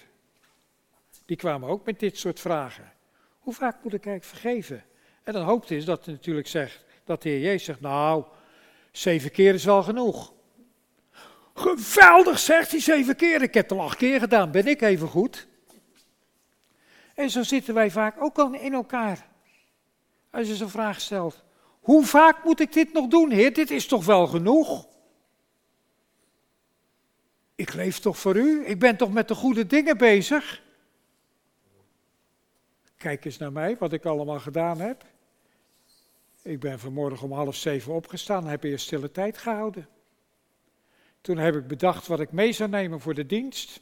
Die 1.25 1.37
kwamen 1.37 1.69
ook 1.69 1.85
met 1.85 1.99
dit 1.99 2.17
soort 2.17 2.39
vragen. 2.39 2.93
Hoe 3.39 3.53
vaak 3.53 3.83
moet 3.83 3.93
ik 3.93 4.05
eigenlijk 4.05 4.39
vergeven? 4.39 4.83
En 5.23 5.33
dan 5.33 5.43
hoopt 5.43 5.71
is 5.71 5.85
dat 5.85 6.05
hij 6.05 6.13
natuurlijk 6.13 6.47
zegt, 6.47 6.83
dat 7.03 7.21
de 7.21 7.29
Heer 7.29 7.39
Jezus 7.39 7.63
zegt, 7.63 7.81
nou, 7.81 8.23
zeven 8.91 9.31
keer 9.31 9.53
is 9.53 9.65
wel 9.65 9.83
genoeg. 9.83 10.33
Geweldig, 11.53 12.39
zegt 12.39 12.71
hij, 12.71 12.79
zeven 12.79 13.15
keer. 13.15 13.41
Ik 13.41 13.53
heb 13.53 13.69
het 13.69 13.79
al 13.79 13.85
acht 13.85 13.97
keer 13.97 14.19
gedaan, 14.19 14.51
ben 14.51 14.67
ik 14.67 14.81
even 14.81 15.07
goed? 15.07 15.47
En 17.15 17.29
zo 17.29 17.43
zitten 17.43 17.73
wij 17.73 17.91
vaak 17.91 18.21
ook 18.21 18.37
al 18.37 18.53
in 18.53 18.73
elkaar. 18.73 19.27
Als 20.31 20.47
je 20.47 20.55
zo'n 20.55 20.69
vraag 20.69 21.01
stelt. 21.01 21.43
Hoe 21.79 22.05
vaak 22.05 22.43
moet 22.43 22.59
ik 22.59 22.73
dit 22.73 22.93
nog 22.93 23.07
doen, 23.07 23.31
Heer? 23.31 23.53
Dit 23.53 23.71
is 23.71 23.87
toch 23.87 24.05
wel 24.05 24.27
genoeg? 24.27 24.87
Ik 27.55 27.73
leef 27.73 27.99
toch 27.99 28.17
voor 28.17 28.35
u? 28.35 28.65
Ik 28.65 28.79
ben 28.79 28.97
toch 28.97 29.13
met 29.13 29.27
de 29.27 29.35
goede 29.35 29.65
dingen 29.65 29.97
bezig? 29.97 30.61
Kijk 32.97 33.25
eens 33.25 33.37
naar 33.37 33.51
mij, 33.51 33.77
wat 33.77 33.93
ik 33.93 34.05
allemaal 34.05 34.39
gedaan 34.39 34.79
heb. 34.79 35.05
Ik 36.41 36.59
ben 36.59 36.79
vanmorgen 36.79 37.23
om 37.23 37.31
half 37.31 37.55
zeven 37.55 37.93
opgestaan, 37.93 38.47
heb 38.47 38.63
eerst 38.63 38.85
stille 38.85 39.11
tijd 39.11 39.37
gehouden. 39.37 39.87
Toen 41.21 41.37
heb 41.37 41.55
ik 41.55 41.67
bedacht 41.67 42.07
wat 42.07 42.19
ik 42.19 42.31
mee 42.31 42.51
zou 42.51 42.69
nemen 42.69 42.99
voor 42.99 43.13
de 43.13 43.25
dienst. 43.25 43.81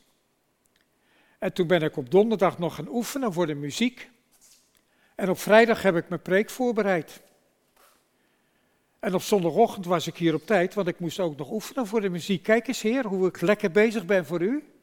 En 1.40 1.54
toen 1.54 1.68
ben 1.68 1.82
ik 1.82 1.98
op 1.98 2.12
donderdag 2.12 2.58
nog 2.58 2.76
gaan 2.76 2.88
oefenen 2.88 3.34
voor 3.34 3.48
de 3.48 3.56
muziek. 3.56 4.10
En 5.16 5.30
op 5.30 5.40
vrijdag 5.40 5.82
heb 5.82 5.96
ik 5.96 6.10
mijn 6.10 6.22
preek 6.22 6.50
voorbereid. 6.50 7.22
En 9.02 9.14
op 9.14 9.22
zondagochtend 9.22 9.86
was 9.86 10.08
ik 10.08 10.18
hier 10.18 10.34
op 10.34 10.46
tijd, 10.46 10.74
want 10.74 10.88
ik 10.88 11.00
moest 11.00 11.20
ook 11.20 11.38
nog 11.38 11.52
oefenen 11.52 11.88
voor 11.88 12.02
de 12.02 12.10
muziek. 12.10 12.44
Kijk 12.44 12.68
eens, 12.68 12.82
Heer, 12.82 13.06
hoe 13.06 13.28
ik 13.28 13.42
lekker 13.42 13.72
bezig 13.72 14.06
ben 14.06 14.26
voor 14.26 14.42
u. 14.42 14.74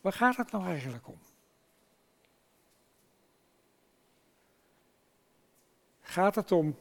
Waar 0.00 0.12
gaat 0.12 0.36
het 0.36 0.50
nou 0.50 0.64
eigenlijk 0.64 1.08
om? 1.08 1.18
Gaat 6.00 6.34
het 6.34 6.52
om 6.52 6.78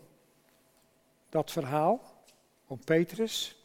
dat 1.30 1.52
verhaal, 1.52 2.24
om 2.68 2.84
Petrus? 2.84 3.65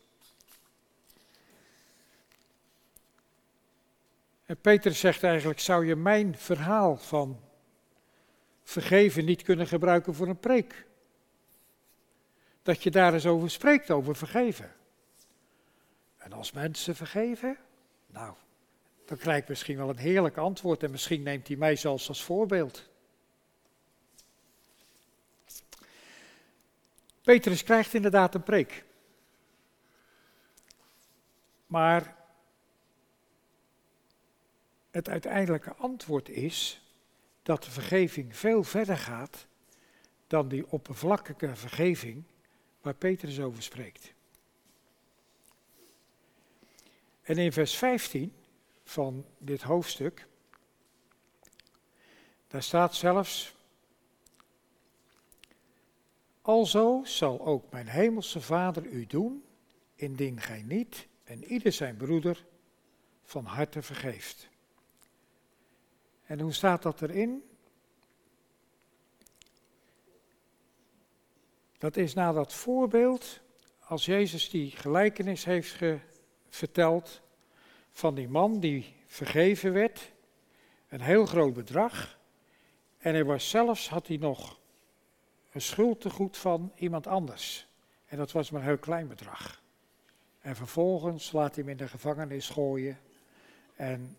En 4.50 4.60
Petrus 4.60 4.98
zegt 4.98 5.22
eigenlijk, 5.22 5.60
zou 5.60 5.86
je 5.86 5.96
mijn 5.96 6.36
verhaal 6.36 6.96
van 6.96 7.40
vergeven 8.62 9.24
niet 9.24 9.42
kunnen 9.42 9.66
gebruiken 9.66 10.14
voor 10.14 10.28
een 10.28 10.40
preek? 10.40 10.86
Dat 12.62 12.82
je 12.82 12.90
daar 12.90 13.14
eens 13.14 13.26
over 13.26 13.50
spreekt, 13.50 13.90
over 13.90 14.16
vergeven. 14.16 14.72
En 16.16 16.32
als 16.32 16.52
mensen 16.52 16.96
vergeven, 16.96 17.56
nou, 18.06 18.34
dan 19.04 19.16
krijg 19.16 19.42
ik 19.42 19.48
misschien 19.48 19.76
wel 19.76 19.88
een 19.88 19.98
heerlijk 19.98 20.36
antwoord 20.36 20.82
en 20.82 20.90
misschien 20.90 21.22
neemt 21.22 21.48
hij 21.48 21.56
mij 21.56 21.76
zelfs 21.76 22.08
als 22.08 22.24
voorbeeld. 22.24 22.88
Petrus 27.22 27.62
krijgt 27.62 27.94
inderdaad 27.94 28.34
een 28.34 28.42
preek. 28.42 28.84
Maar 31.66 32.18
het 34.90 35.08
uiteindelijke 35.08 35.74
antwoord 35.74 36.28
is 36.28 36.82
dat 37.42 37.64
de 37.64 37.70
vergeving 37.70 38.36
veel 38.36 38.64
verder 38.64 38.96
gaat 38.96 39.46
dan 40.26 40.48
die 40.48 40.70
oppervlakkige 40.70 41.56
vergeving 41.56 42.24
waar 42.80 42.94
Petrus 42.94 43.40
over 43.40 43.62
spreekt. 43.62 44.12
En 47.22 47.38
in 47.38 47.52
vers 47.52 47.76
15 47.76 48.32
van 48.84 49.24
dit 49.38 49.62
hoofdstuk. 49.62 50.26
Daar 52.48 52.62
staat 52.62 52.94
zelfs, 52.94 53.54
Alzo 56.42 57.00
zal 57.04 57.46
ook 57.46 57.70
mijn 57.70 57.88
hemelse 57.88 58.40
Vader 58.40 58.86
u 58.86 59.06
doen, 59.06 59.44
indien 59.94 60.40
gij 60.40 60.62
niet 60.62 61.06
en 61.24 61.44
ieder 61.44 61.72
zijn 61.72 61.96
broeder 61.96 62.44
van 63.22 63.44
harte 63.44 63.82
vergeeft. 63.82 64.49
En 66.30 66.40
hoe 66.40 66.52
staat 66.52 66.82
dat 66.82 67.02
erin? 67.02 67.44
Dat 71.78 71.96
is 71.96 72.14
na 72.14 72.32
dat 72.32 72.52
voorbeeld, 72.52 73.40
als 73.78 74.04
Jezus 74.04 74.50
die 74.50 74.70
gelijkenis 74.70 75.44
heeft 75.44 75.78
verteld 76.48 77.20
van 77.92 78.14
die 78.14 78.28
man 78.28 78.60
die 78.60 78.94
vergeven 79.06 79.72
werd, 79.72 80.12
een 80.88 81.00
heel 81.00 81.26
groot 81.26 81.54
bedrag. 81.54 82.18
En 82.98 83.12
hij 83.12 83.24
was 83.24 83.50
zelfs, 83.50 83.88
had 83.88 84.06
hij 84.06 84.16
nog 84.16 84.60
een 85.52 85.62
schuldtegoed 85.62 86.36
van 86.36 86.72
iemand 86.74 87.06
anders. 87.06 87.68
En 88.06 88.16
dat 88.16 88.32
was 88.32 88.50
maar 88.50 88.60
een 88.60 88.66
heel 88.66 88.78
klein 88.78 89.08
bedrag. 89.08 89.62
En 90.40 90.56
vervolgens 90.56 91.32
laat 91.32 91.54
hij 91.54 91.64
hem 91.64 91.72
in 91.72 91.78
de 91.78 91.88
gevangenis 91.88 92.48
gooien 92.48 92.98
en 93.76 94.16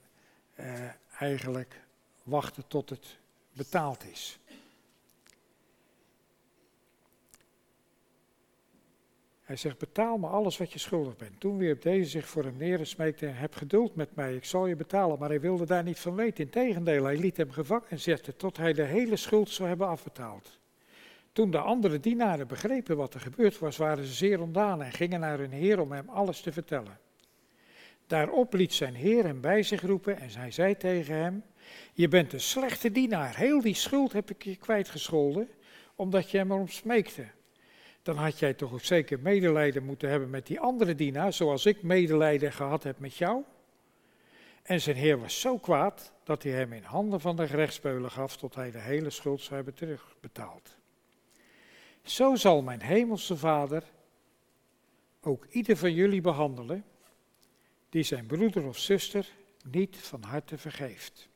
eh, 0.56 0.90
eigenlijk 1.20 1.90
wachten 2.24 2.68
tot 2.68 2.90
het 2.90 3.18
betaald 3.54 4.04
is. 4.12 4.40
Hij 9.52 9.60
zegt, 9.60 9.78
betaal 9.78 10.18
me 10.18 10.28
alles 10.28 10.58
wat 10.58 10.74
je 10.74 10.80
schuldig 10.80 11.16
bent. 11.16 11.40
Toen 11.40 11.58
wierp 11.58 11.82
deze 11.82 12.10
zich 12.10 12.28
voor 12.28 12.44
hem 12.44 12.58
neer 12.58 12.80
en 12.80 12.88
smeekte, 12.88 13.26
heb 13.26 13.56
geduld 13.56 13.96
met 13.96 14.16
mij, 14.16 14.36
ik 14.36 14.46
zal 14.46 14.68
je 14.68 14.76
betalen. 14.76 15.20
Maar 15.20 15.30
hij 15.30 15.42
wilde 15.42 15.66
daar 15.66 15.84
niet 15.84 16.00
van 16.00 16.16
weten. 16.16 16.44
Integendeel, 16.44 17.04
hij 17.04 17.18
liet 17.18 17.38
hem 17.38 17.52
gevangen 17.52 18.00
zetten 18.00 18.36
tot 18.36 18.58
hij 18.58 18.74
de 18.74 18.84
hele 18.84 19.16
schuld 19.16 19.50
zou 19.50 19.70
hebben 19.70 19.88
afbetaald. 19.88 20.60
Toen 21.32 21.52
de 21.52 21.58
andere 21.58 22.00
dienaren 22.00 22.48
begrepen 22.48 22.98
wat 22.98 23.14
er 23.14 23.20
gebeurd 23.20 23.60
was, 23.60 23.78
waren 23.78 24.06
ze 24.06 24.14
zeer 24.14 24.42
ontdaan 24.42 24.82
en 24.82 24.92
gingen 24.92 25.20
naar 25.20 25.38
hun 25.38 25.52
heer 25.52 25.80
om 25.80 25.92
hem 25.92 26.10
alles 26.10 26.42
te 26.42 26.52
vertellen. 26.52 27.00
Daarop 28.12 28.54
liet 28.54 28.74
zijn 28.74 28.96
heer 28.96 29.24
hem 29.24 29.42
bij 29.42 29.64
zich 29.64 29.82
roepen 29.82 30.20
en 30.20 30.30
hij 30.30 30.52
zei 30.52 30.78
tegen 30.78 31.16
hem, 31.16 31.44
je 31.94 32.08
bent 32.08 32.34
een 32.34 32.42
slechte 32.42 32.92
dienaar, 32.92 33.36
heel 33.36 33.62
die 33.62 33.74
schuld 33.76 34.14
heb 34.14 34.30
ik 34.30 34.44
je 34.44 34.56
kwijtgescholden, 34.56 35.50
omdat 35.96 36.32
je 36.32 36.38
hem 36.38 36.52
erom 36.52 36.68
smeekte 36.68 37.26
dan 38.02 38.16
had 38.16 38.40
jij 38.40 38.54
toch 38.54 38.74
ook 38.74 38.84
zeker 38.84 39.20
medelijden 39.20 39.86
moeten 39.86 40.10
hebben 40.10 40.30
met 40.30 40.48
die 40.48 40.60
andere 40.60 40.96
dienaar, 40.96 41.34
zoals 41.34 41.66
ik 41.66 41.84
medelijden 41.84 42.52
gehad 42.52 42.84
heb 42.84 43.00
met 43.00 43.16
jou. 43.16 43.44
En 44.64 44.82
zijn 44.82 44.96
heer 44.96 45.20
was 45.20 45.40
zo 45.40 45.58
kwaad 45.58 46.12
dat 46.24 46.44
hij 46.44 46.52
hem 46.52 46.74
in 46.74 46.84
handen 46.84 47.20
van 47.20 47.36
de 47.36 47.48
gerechtsbeulen 47.48 48.12
gaf 48.12 48.38
tot 48.38 48.56
hij 48.56 48.72
de 48.72 48.80
hele 48.80 49.10
schuld 49.10 49.42
zou 49.42 49.56
hebben 49.56 49.74
terugbetaald. 49.74 50.78
Zo 52.04 52.36
zal 52.36 52.62
mijn 52.62 52.82
hemelse 52.82 53.38
vader 53.38 53.84
ook 55.22 55.46
ieder 55.50 55.78
van 55.78 55.94
jullie 55.94 56.22
behandelen 56.22 56.86
die 57.92 58.04
zijn 58.04 58.26
broeder 58.26 58.64
of 58.64 58.78
zuster 58.78 59.30
niet 59.64 59.98
van 59.98 60.24
harte 60.24 60.58
vergeeft. 60.58 61.30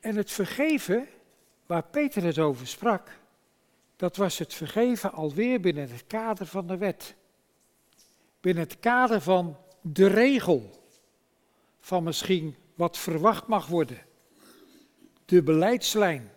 En 0.00 0.16
het 0.16 0.30
vergeven, 0.30 1.08
waar 1.66 1.84
Peter 1.84 2.22
het 2.22 2.38
over 2.38 2.66
sprak, 2.66 3.18
dat 3.96 4.16
was 4.16 4.38
het 4.38 4.54
vergeven 4.54 5.12
alweer 5.12 5.60
binnen 5.60 5.90
het 5.90 6.06
kader 6.06 6.46
van 6.46 6.66
de 6.66 6.76
wet. 6.76 7.14
Binnen 8.40 8.62
het 8.62 8.78
kader 8.80 9.20
van 9.20 9.56
de 9.80 10.06
regel, 10.06 10.88
van 11.80 12.04
misschien 12.04 12.56
wat 12.74 12.98
verwacht 12.98 13.46
mag 13.46 13.66
worden. 13.66 14.06
De 15.24 15.42
beleidslijn. 15.42 16.30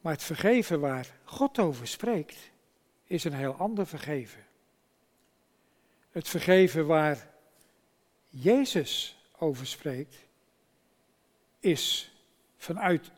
Maar 0.00 0.12
het 0.12 0.22
vergeven 0.22 0.80
waar 0.80 1.06
God 1.24 1.58
over 1.58 1.86
spreekt, 1.86 2.51
is 3.12 3.24
een 3.24 3.34
heel 3.34 3.54
ander 3.54 3.86
vergeven. 3.86 4.46
Het 6.10 6.28
vergeven 6.28 6.86
waar 6.86 7.28
Jezus 8.28 9.16
over 9.38 9.66
spreekt, 9.66 10.16
is 11.60 12.12
vanuit 12.56 13.10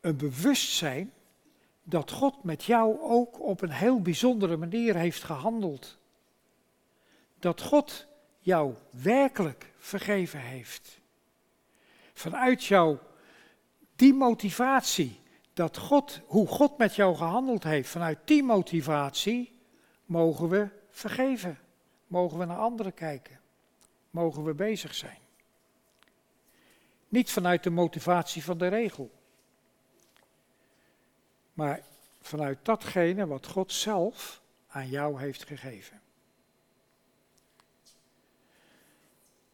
een 0.00 0.16
bewustzijn 0.16 1.12
dat 1.82 2.10
God 2.10 2.44
met 2.44 2.64
jou 2.64 3.00
ook 3.00 3.40
op 3.40 3.60
een 3.60 3.70
heel 3.70 4.00
bijzondere 4.02 4.56
manier 4.56 4.96
heeft 4.96 5.22
gehandeld. 5.22 5.98
Dat 7.38 7.60
God 7.60 8.06
jou 8.38 8.74
werkelijk 8.90 9.72
vergeven 9.78 10.40
heeft. 10.40 11.00
Vanuit 12.12 12.64
jou 12.64 12.98
die 13.94 14.14
motivatie, 14.14 15.20
dat 15.56 15.76
God, 15.76 16.20
hoe 16.26 16.46
God 16.46 16.78
met 16.78 16.94
jou 16.94 17.16
gehandeld 17.16 17.62
heeft, 17.62 17.88
vanuit 17.88 18.18
die 18.24 18.42
motivatie 18.42 19.58
mogen 20.04 20.48
we 20.48 20.68
vergeven. 20.90 21.58
Mogen 22.06 22.38
we 22.38 22.44
naar 22.44 22.58
anderen 22.58 22.94
kijken. 22.94 23.40
Mogen 24.10 24.44
we 24.44 24.54
bezig 24.54 24.94
zijn. 24.94 25.18
Niet 27.08 27.30
vanuit 27.30 27.62
de 27.62 27.70
motivatie 27.70 28.44
van 28.44 28.58
de 28.58 28.66
regel. 28.66 29.10
Maar 31.52 31.82
vanuit 32.20 32.58
datgene 32.62 33.26
wat 33.26 33.46
God 33.46 33.72
zelf 33.72 34.42
aan 34.66 34.88
jou 34.88 35.20
heeft 35.20 35.44
gegeven. 35.44 36.00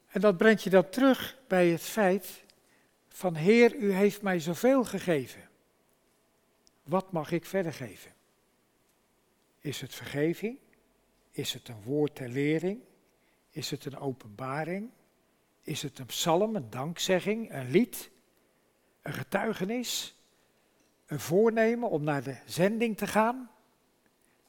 En 0.08 0.20
dat 0.20 0.36
brengt 0.36 0.62
je 0.62 0.70
dan 0.70 0.88
terug 0.88 1.38
bij 1.48 1.68
het 1.68 1.82
feit 1.82 2.44
van 3.08 3.34
Heer, 3.34 3.74
u 3.74 3.92
heeft 3.92 4.22
mij 4.22 4.40
zoveel 4.40 4.84
gegeven. 4.84 5.50
Wat 6.82 7.12
mag 7.12 7.30
ik 7.30 7.44
verder 7.44 7.72
geven? 7.72 8.12
Is 9.58 9.80
het 9.80 9.94
vergeving? 9.94 10.58
Is 11.30 11.52
het 11.52 11.68
een 11.68 11.82
woord 11.82 12.14
ter 12.14 12.28
lering? 12.28 12.80
Is 13.50 13.70
het 13.70 13.84
een 13.84 13.98
openbaring? 13.98 14.90
Is 15.62 15.82
het 15.82 15.98
een 15.98 16.06
psalm, 16.06 16.56
een 16.56 16.70
dankzegging, 16.70 17.52
een 17.52 17.70
lied, 17.70 18.10
een 19.02 19.12
getuigenis, 19.12 20.16
een 21.06 21.20
voornemen 21.20 21.90
om 21.90 22.04
naar 22.04 22.22
de 22.22 22.36
zending 22.46 22.96
te 22.96 23.06
gaan? 23.06 23.50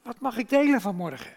Wat 0.02 0.20
mag 0.20 0.36
ik 0.36 0.48
delen 0.48 0.80
vanmorgen? 0.80 1.36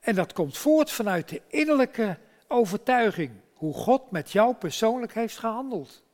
En 0.00 0.14
dat 0.14 0.32
komt 0.32 0.58
voort 0.58 0.90
vanuit 0.90 1.28
de 1.28 1.42
innerlijke 1.48 2.18
overtuiging 2.48 3.30
hoe 3.54 3.74
God 3.74 4.10
met 4.10 4.32
jou 4.32 4.54
persoonlijk 4.54 5.14
heeft 5.14 5.38
gehandeld. 5.38 6.04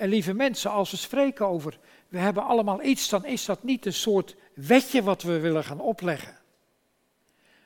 En 0.00 0.08
lieve 0.08 0.34
mensen, 0.34 0.70
als 0.70 0.90
we 0.90 0.96
spreken 0.96 1.46
over 1.46 1.78
we 2.08 2.18
hebben 2.18 2.44
allemaal 2.44 2.82
iets, 2.82 3.08
dan 3.08 3.24
is 3.24 3.44
dat 3.44 3.62
niet 3.62 3.86
een 3.86 3.92
soort 3.92 4.36
wetje 4.54 5.02
wat 5.02 5.22
we 5.22 5.38
willen 5.38 5.64
gaan 5.64 5.80
opleggen. 5.80 6.38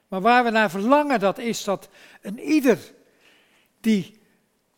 Maar 0.09 0.21
waar 0.21 0.45
we 0.45 0.51
naar 0.51 0.71
verlangen, 0.71 1.21
dat 1.21 1.39
is 1.39 1.65
dat 1.65 1.89
een 2.23 2.39
ieder 2.39 2.79
die 3.81 4.21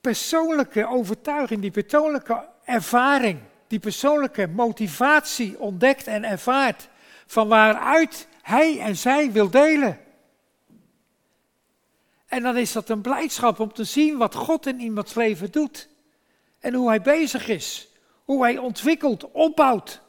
persoonlijke 0.01 0.87
overtuiging, 0.87 1.61
die 1.61 1.71
persoonlijke 1.71 2.49
ervaring, 2.65 3.41
die 3.67 3.79
persoonlijke 3.79 4.47
motivatie 4.47 5.59
ontdekt 5.61 6.07
en 6.07 6.25
ervaart 6.25 6.89
van 7.27 7.49
waaruit 7.49 8.29
hij 8.43 8.81
en 8.81 8.97
zij 8.97 9.33
wil 9.33 9.51
delen. 9.51 10.01
En 12.27 12.43
dan 12.43 12.57
is 12.57 12.73
dat 12.73 12.89
een 12.89 13.01
blijdschap 13.01 13.61
om 13.61 13.73
te 13.73 13.85
zien 13.85 14.17
wat 14.17 14.35
God 14.35 14.67
in 14.67 14.81
iemands 14.81 15.15
leven 15.15 15.53
doet. 15.53 15.95
En 16.59 16.75
hoe 16.75 16.89
hij 16.89 17.03
bezig 17.03 17.49
is. 17.49 17.89
Hoe 18.25 18.43
hij 18.43 18.59
ontwikkelt, 18.59 19.31
opbouwt, 19.31 20.01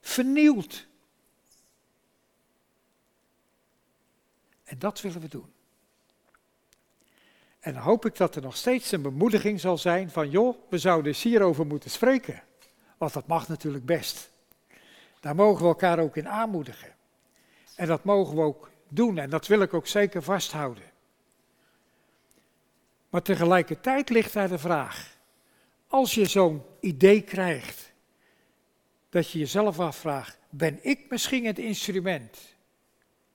vernieuwt. 0.00 0.86
En 4.64 4.78
dat 4.78 5.00
willen 5.00 5.20
we 5.20 5.28
doen. 5.28 5.52
En 7.60 7.76
hoop 7.76 8.06
ik 8.06 8.16
dat 8.16 8.36
er 8.36 8.42
nog 8.42 8.56
steeds 8.56 8.92
een 8.92 9.02
bemoediging 9.02 9.60
zal 9.60 9.78
zijn 9.78 10.10
van, 10.10 10.30
joh, 10.30 10.56
we 10.68 10.78
zouden 10.78 11.06
eens 11.06 11.22
hierover 11.22 11.66
moeten 11.66 11.90
spreken. 11.90 12.42
Want 12.96 13.12
dat 13.12 13.26
mag 13.26 13.48
natuurlijk 13.48 13.84
best. 13.84 14.30
Daar 15.20 15.34
mogen 15.34 15.62
we 15.62 15.68
elkaar 15.68 15.98
ook 15.98 16.16
in 16.16 16.28
aanmoedigen. 16.28 16.94
En 17.76 17.86
dat 17.86 18.04
mogen 18.04 18.36
we 18.36 18.42
ook 18.42 18.70
doen 18.88 19.18
en 19.18 19.30
dat 19.30 19.46
wil 19.46 19.60
ik 19.60 19.74
ook 19.74 19.86
zeker 19.86 20.22
vasthouden. 20.22 20.84
Maar 23.16 23.24
tegelijkertijd 23.24 24.08
ligt 24.08 24.32
daar 24.32 24.48
de 24.48 24.58
vraag, 24.58 25.18
als 25.86 26.14
je 26.14 26.24
zo'n 26.24 26.62
idee 26.80 27.22
krijgt, 27.22 27.92
dat 29.08 29.30
je 29.30 29.38
jezelf 29.38 29.80
afvraagt, 29.80 30.38
ben 30.50 30.78
ik 30.82 31.00
misschien 31.08 31.46
het 31.46 31.58
instrument 31.58 32.56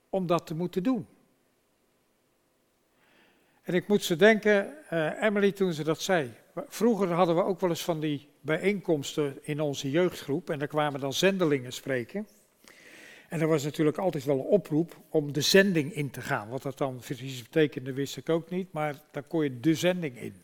om 0.10 0.26
dat 0.26 0.48
te 0.48 0.56
moeten 0.56 0.84
doen? 0.84 1.08
En 3.62 3.74
ik 3.74 3.88
moet 3.88 4.04
ze 4.04 4.15
denken, 4.15 4.74
uh, 4.94 5.24
Emily 5.24 5.52
toen 5.52 5.74
ze 5.74 5.84
dat 5.84 6.02
zei. 6.02 6.34
Vroeger 6.67 7.12
hadden 7.12 7.36
we 7.36 7.44
ook 7.44 7.60
wel 7.60 7.70
eens 7.70 7.84
van 7.84 8.00
die 8.00 8.30
bijeenkomsten 8.41 9.39
in 9.41 9.62
onze 9.62 9.89
jeugdgroep 9.89 10.50
en 10.50 10.60
daar 10.60 10.67
kwamen 10.67 11.00
dan 11.00 11.13
zendelingen 11.13 11.74
spreken. 11.74 12.28
En 13.32 13.41
er 13.41 13.48
was 13.48 13.63
natuurlijk 13.63 13.98
altijd 13.98 14.24
wel 14.24 14.36
een 14.39 14.46
oproep 14.46 14.98
om 15.10 15.34
de 15.34 15.41
zending 15.41 15.94
in 15.94 16.10
te 16.10 16.22
gaan. 16.22 16.50
Wat 16.50 16.62
dat 16.62 16.78
dan 16.78 16.96
precies 16.96 17.44
betekende, 17.44 17.94
wist 17.94 18.17
ik 18.17 18.30
ook 18.30 18.50
niet, 18.50 18.72
maar 18.72 18.96
daar 19.12 19.24
kon 19.24 19.44
je 19.44 19.60
de 19.60 19.76
zending 19.76 20.17
in. 20.17 20.44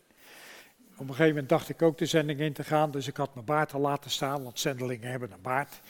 Op 0.92 1.00
een 1.00 1.06
gegeven 1.06 1.28
moment 1.28 1.48
dacht 1.48 1.68
ik 1.68 1.82
ook 1.82 1.98
de 1.98 2.06
zending 2.06 2.40
in 2.40 2.52
te 2.52 2.64
gaan, 2.64 2.90
dus 2.90 3.06
ik 3.06 3.16
had 3.16 3.34
mijn 3.34 3.46
baard 3.46 3.72
al 3.72 3.80
laten 3.80 4.10
staan, 4.10 4.42
want 4.42 4.58
zendelingen 4.58 5.10
hebben 5.10 5.32
een 5.32 5.42
baard, 5.42 5.80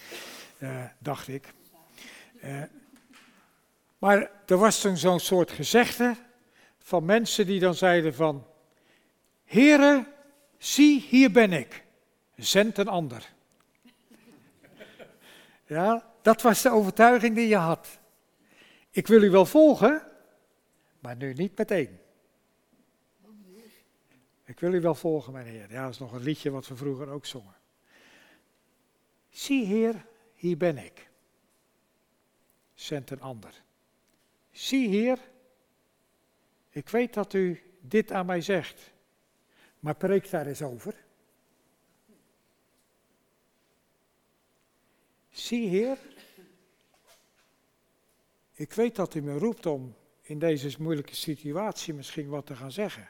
uh, 0.59 0.85
dacht 0.99 1.29
ik. 1.29 1.53
Uh, 2.45 2.63
maar 3.99 4.31
er 4.47 4.57
was 4.57 4.81
toen 4.81 4.97
zo'n 4.97 5.21
soort 5.21 5.51
gezegde 5.51 6.17
van 6.79 7.05
mensen 7.05 7.47
die 7.47 7.61
dan 7.61 7.75
zeiden 7.75 8.15
van, 8.15 8.47
Heren, 9.45 10.07
zie, 10.57 11.07
hier 11.09 11.31
ben 11.31 11.53
ik, 11.53 11.85
zend 12.37 12.79
een 12.79 12.89
ander. 12.89 13.37
Ja, 15.69 16.13
dat 16.23 16.43
was 16.43 16.63
de 16.63 16.71
overtuiging 16.71 17.35
die 17.35 17.49
je 17.49 17.57
had. 17.57 17.99
Ik 18.91 19.07
wil 19.07 19.23
u 19.23 19.31
wel 19.31 19.47
volgen, 19.47 20.03
maar 20.99 21.17
nu 21.17 21.33
niet 21.33 21.59
meteen. 21.59 21.99
Ik 24.45 24.61
wil 24.61 24.73
u 24.73 24.81
wel 24.81 24.95
volgen, 24.95 25.33
mijn 25.33 25.47
Heer. 25.47 25.71
Ja, 25.71 25.83
dat 25.83 25.93
is 25.93 25.99
nog 25.99 26.13
een 26.13 26.23
liedje 26.23 26.51
wat 26.51 26.69
we 26.69 26.77
vroeger 26.77 27.09
ook 27.09 27.27
zongen. 27.27 27.57
Zie, 29.31 29.67
Heer, 29.67 30.07
hier 30.35 30.57
ben 30.57 30.79
ik. 30.79 31.11
Zend 32.75 33.11
een 33.11 33.21
ander. 33.21 33.63
Zie, 34.51 34.89
Heer, 34.89 35.19
ik 36.71 36.89
weet 36.89 37.15
dat 37.15 37.33
u 37.33 37.63
dit 37.81 38.13
aan 38.13 38.27
mij 38.27 38.41
zegt, 38.41 38.93
maar 39.79 39.97
preek 39.97 40.31
daar 40.31 40.47
eens 40.47 40.63
over. 40.63 40.95
Zie, 45.39 45.69
Heer, 45.69 45.99
ik 48.53 48.73
weet 48.73 48.97
dat 48.97 49.15
u 49.15 49.23
me 49.23 49.39
roept 49.39 49.67
om 49.67 49.95
in 50.23 50.39
deze 50.39 50.83
moeilijke 50.83 51.15
situatie 51.15 51.95
misschien 51.95 52.29
wat 52.29 52.47
te 52.47 52.57
gaan 52.57 52.73
zeggen. 52.73 53.09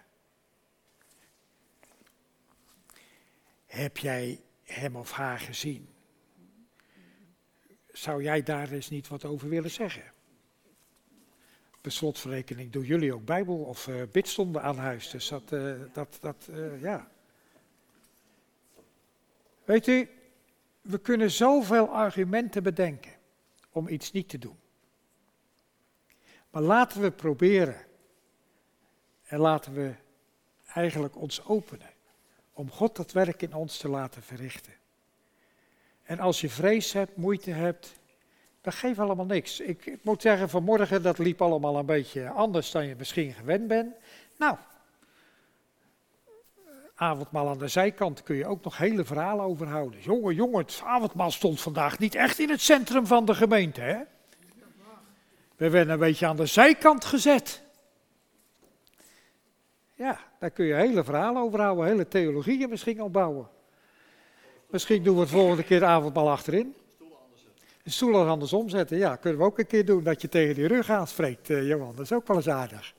Heb 3.67 3.97
jij 3.97 4.41
hem 4.63 4.97
of 4.97 5.11
haar 5.11 5.39
gezien? 5.39 5.89
Zou 7.93 8.23
jij 8.23 8.43
daar 8.43 8.71
eens 8.71 8.91
niet 8.91 9.09
wat 9.09 9.25
over 9.25 9.49
willen 9.49 9.71
zeggen? 9.71 10.13
Per 11.81 11.93
slotverrekening 11.93 12.73
doen 12.73 12.85
jullie 12.85 13.15
ook 13.15 13.25
Bijbel 13.25 13.57
of 13.57 13.87
uh, 13.87 14.03
bidstonden 14.13 14.63
aan 14.63 14.79
huis. 14.79 15.11
Dus 15.11 15.29
dat, 15.29 15.53
uh, 15.53 15.75
dat, 15.93 16.19
dat 16.21 16.49
uh, 16.51 16.83
ja. 16.83 17.11
Weet 19.65 19.87
u, 19.87 20.09
we 20.89 20.99
kunnen 20.99 21.31
zoveel 21.31 21.89
argumenten 21.89 22.63
bedenken 22.63 23.13
om 23.71 23.89
iets 23.89 24.13
niet 24.13 24.29
te 24.29 24.39
doen. 24.39 24.59
Maar 26.51 26.63
laten 26.63 27.01
we 27.01 27.11
proberen 27.11 27.77
en 29.25 29.39
laten 29.39 29.73
we 29.73 29.95
eigenlijk 30.75 31.17
ons 31.17 31.45
openen 31.45 31.91
om 32.53 32.71
God 32.71 32.97
dat 32.97 33.13
werk 33.13 33.43
in 33.43 33.55
ons 33.55 33.77
te 33.77 33.89
laten 33.89 34.23
verrichten. 34.23 34.73
En 36.03 36.19
als 36.19 36.41
je 36.41 36.49
vrees 36.49 36.93
hebt, 36.93 37.17
moeite 37.17 37.51
hebt, 37.51 37.95
dat 38.61 38.75
geeft 38.75 38.99
allemaal 38.99 39.27
niks. 39.27 39.61
Ik, 39.61 39.87
ik 39.87 40.05
moet 40.05 40.23
zeggen, 40.23 40.49
vanmorgen 40.49 41.03
dat 41.03 41.19
liep 41.19 41.43
allemaal 41.43 41.77
een 41.77 41.87
beetje 41.87 42.29
anders 42.29 42.71
dan 42.71 42.87
je 42.87 42.97
misschien 42.97 43.33
gewend 43.33 43.69
bent. 43.69 43.97
Nou, 44.39 44.57
avondmaal 46.99 47.49
aan 47.49 47.59
de 47.59 47.69
zijkant 47.69 48.23
kun 48.23 48.37
je 48.37 48.47
ook 48.47 48.65
nog 48.65 48.77
hele 48.77 49.05
verhalen 49.05 49.45
overhouden. 49.45 50.01
Jongen, 50.01 50.35
jongen, 50.35 50.59
het 50.59 50.81
avondmaal 50.85 51.31
stond 51.31 51.61
vandaag 51.61 51.99
niet 51.99 52.15
echt 52.15 52.39
in 52.39 52.51
het 52.51 52.61
centrum 52.61 53.07
van 53.07 53.25
de 53.25 53.35
gemeente, 53.35 53.81
hè? 53.81 53.99
We 55.57 55.71
werden 55.71 55.93
een 55.93 55.99
beetje 55.99 56.27
aan 56.27 56.37
de 56.37 56.47
zijkant 56.47 57.05
gezet. 57.05 57.63
Ja, 59.95 60.19
daar 60.39 60.51
kun 60.51 60.65
je 60.65 60.75
hele 60.75 61.05
verhalen 61.05 61.43
over 61.43 61.61
houden, 61.61 61.87
hele 61.87 62.09
theologieën 62.09 62.69
misschien 62.69 63.03
opbouwen. 63.03 63.49
Misschien 64.71 65.03
doen 65.03 65.15
we 65.15 65.21
het 65.21 65.31
volgende 65.31 65.63
keer 65.63 65.85
avondmaal 65.85 66.31
achterin. 66.31 66.75
De 67.83 67.91
stoelen 67.91 68.29
andersom 68.29 68.69
zetten, 68.69 68.99
ja, 68.99 69.17
kunnen 69.17 69.41
we 69.41 69.47
ook 69.47 69.59
een 69.59 69.67
keer 69.67 69.85
doen. 69.85 70.03
Dat 70.03 70.23
je 70.23 70.29
tegen 70.29 70.55
die 70.55 70.67
rug 70.67 70.91
aanspreekt, 70.91 71.51
uh, 71.51 71.69
Johan. 71.69 71.95
Dat 71.97 72.05
is 72.05 72.13
ook 72.13 72.27
wel 72.27 72.37
eens 72.37 72.49
aardig. 72.49 72.95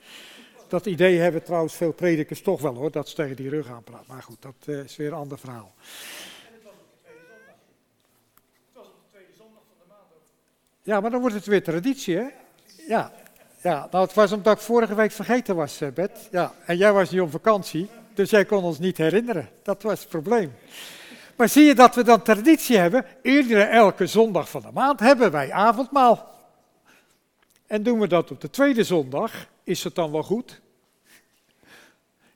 Dat 0.70 0.86
idee 0.86 1.20
hebben 1.20 1.44
trouwens 1.44 1.74
veel 1.74 1.92
predikers 1.92 2.42
toch 2.42 2.62
wel 2.62 2.76
hoor, 2.76 2.92
dat 2.92 3.10
ze 3.10 3.16
tegen 3.16 3.36
die 3.36 3.50
rug 3.50 3.68
aanpraten. 3.68 4.06
Maar 4.08 4.24
goed, 4.24 4.42
dat 4.42 4.56
uh, 4.66 4.84
is 4.84 4.96
weer 4.96 5.08
een 5.08 5.14
ander 5.14 5.40
verhaal. 5.40 5.74
En 6.48 6.54
het 6.54 6.64
was 6.64 6.74
op 6.74 6.90
de 6.92 6.98
tweede 7.02 7.24
zondag. 7.26 7.54
Het 8.66 8.74
was 8.74 8.86
op 8.86 8.94
de 9.04 9.10
tweede 9.12 9.34
zondag 9.38 9.62
van 9.68 9.78
de 9.80 9.88
maand 9.88 10.12
ook. 10.14 10.22
Ja, 10.82 11.00
maar 11.00 11.12
dan 11.12 11.20
wordt 11.20 11.36
het 11.36 11.46
weer 11.46 11.64
traditie 11.64 12.16
hè. 12.16 12.28
Ja, 12.88 13.12
ja, 13.62 13.88
nou 13.92 14.06
het 14.06 14.14
was 14.14 14.32
omdat 14.32 14.56
ik 14.56 14.64
vorige 14.64 14.96
week 14.96 15.12
vergeten 15.12 15.56
was, 15.56 15.82
uh, 15.82 15.90
Bert. 15.90 16.28
Ja, 16.32 16.54
en 16.66 16.78
jij 16.78 16.94
was 16.94 17.10
niet 17.10 17.22
op 17.22 17.32
vakantie, 17.32 17.90
dus 18.14 18.30
jij 18.30 18.46
kon 18.46 18.64
ons 18.64 18.80
niet 18.80 18.98
herinneren. 18.98 19.50
Dat 19.64 19.84
was 19.84 20.00
het 20.00 20.10
probleem. 20.10 20.54
Maar 21.36 21.50
zie 21.50 21.66
je 21.66 21.76
dat 21.76 21.96
we 21.96 22.04
dan 22.04 22.22
traditie 22.22 22.78
hebben? 22.78 23.06
Iedere 23.22 23.64
elke 23.64 24.08
zondag 24.08 24.50
van 24.50 24.62
de 24.62 24.72
maand 24.74 25.00
hebben 25.00 25.32
wij 25.32 25.52
avondmaal. 25.52 26.39
En 27.70 27.84
doen 27.84 28.00
we 28.00 28.08
dat 28.08 28.32
op 28.32 28.42
de 28.42 28.50
tweede 28.50 28.84
zondag, 28.84 29.48
is 29.64 29.84
het 29.84 29.96
dan 29.96 30.12
wel 30.12 30.24
goed? 30.24 30.62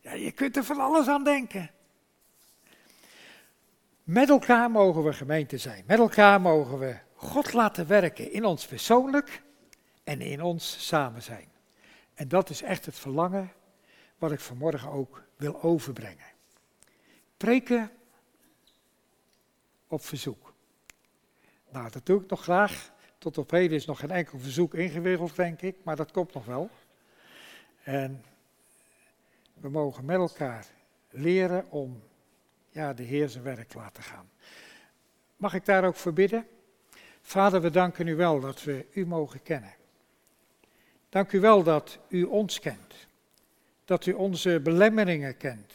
Ja, 0.01 0.13
je 0.13 0.31
kunt 0.31 0.57
er 0.57 0.63
van 0.63 0.79
alles 0.79 1.07
aan 1.07 1.23
denken. 1.23 1.71
Met 4.03 4.29
elkaar 4.29 4.71
mogen 4.71 5.03
we 5.03 5.13
gemeente 5.13 5.57
zijn. 5.57 5.83
Met 5.87 5.99
elkaar 5.99 6.41
mogen 6.41 6.79
we 6.79 6.97
God 7.15 7.53
laten 7.53 7.87
werken 7.87 8.31
in 8.31 8.45
ons 8.45 8.65
persoonlijk 8.65 9.41
en 10.03 10.21
in 10.21 10.41
ons 10.41 10.87
samen 10.87 11.23
zijn. 11.23 11.47
En 12.13 12.27
dat 12.27 12.49
is 12.49 12.61
echt 12.61 12.85
het 12.85 12.99
verlangen 12.99 13.51
wat 14.17 14.31
ik 14.31 14.39
vanmorgen 14.39 14.89
ook 14.89 15.23
wil 15.35 15.61
overbrengen. 15.61 16.31
Preken 17.37 17.91
op 19.87 20.05
verzoek. 20.05 20.53
Nou, 21.71 21.89
dat 21.89 22.05
doe 22.05 22.21
ik 22.21 22.29
nog 22.29 22.41
graag. 22.41 22.91
Tot 23.23 23.37
op 23.37 23.51
heden 23.51 23.77
is 23.77 23.85
nog 23.85 23.99
geen 23.99 24.11
enkel 24.11 24.39
verzoek 24.39 24.73
ingewikkeld, 24.73 25.35
denk 25.35 25.61
ik, 25.61 25.75
maar 25.83 25.95
dat 25.95 26.11
komt 26.11 26.33
nog 26.33 26.45
wel. 26.45 26.69
En 27.83 28.23
we 29.53 29.69
mogen 29.69 30.05
met 30.05 30.17
elkaar 30.17 30.67
leren 31.09 31.71
om 31.71 32.03
ja, 32.69 32.93
de 32.93 33.03
Heer 33.03 33.29
zijn 33.29 33.43
werk 33.43 33.67
te 33.67 33.77
laten 33.77 34.03
gaan. 34.03 34.29
Mag 35.37 35.53
ik 35.53 35.65
daar 35.65 35.83
ook 35.85 35.95
voor 35.95 36.13
bidden? 36.13 36.47
Vader, 37.21 37.61
we 37.61 37.69
danken 37.69 38.07
u 38.07 38.15
wel 38.15 38.39
dat 38.39 38.63
we 38.63 38.85
u 38.91 39.05
mogen 39.05 39.43
kennen. 39.43 39.73
Dank 41.09 41.31
u 41.31 41.39
wel 41.39 41.63
dat 41.63 41.99
u 42.07 42.23
ons 42.23 42.59
kent. 42.59 43.07
Dat 43.85 44.05
u 44.05 44.13
onze 44.13 44.59
belemmeringen 44.59 45.37
kent. 45.37 45.73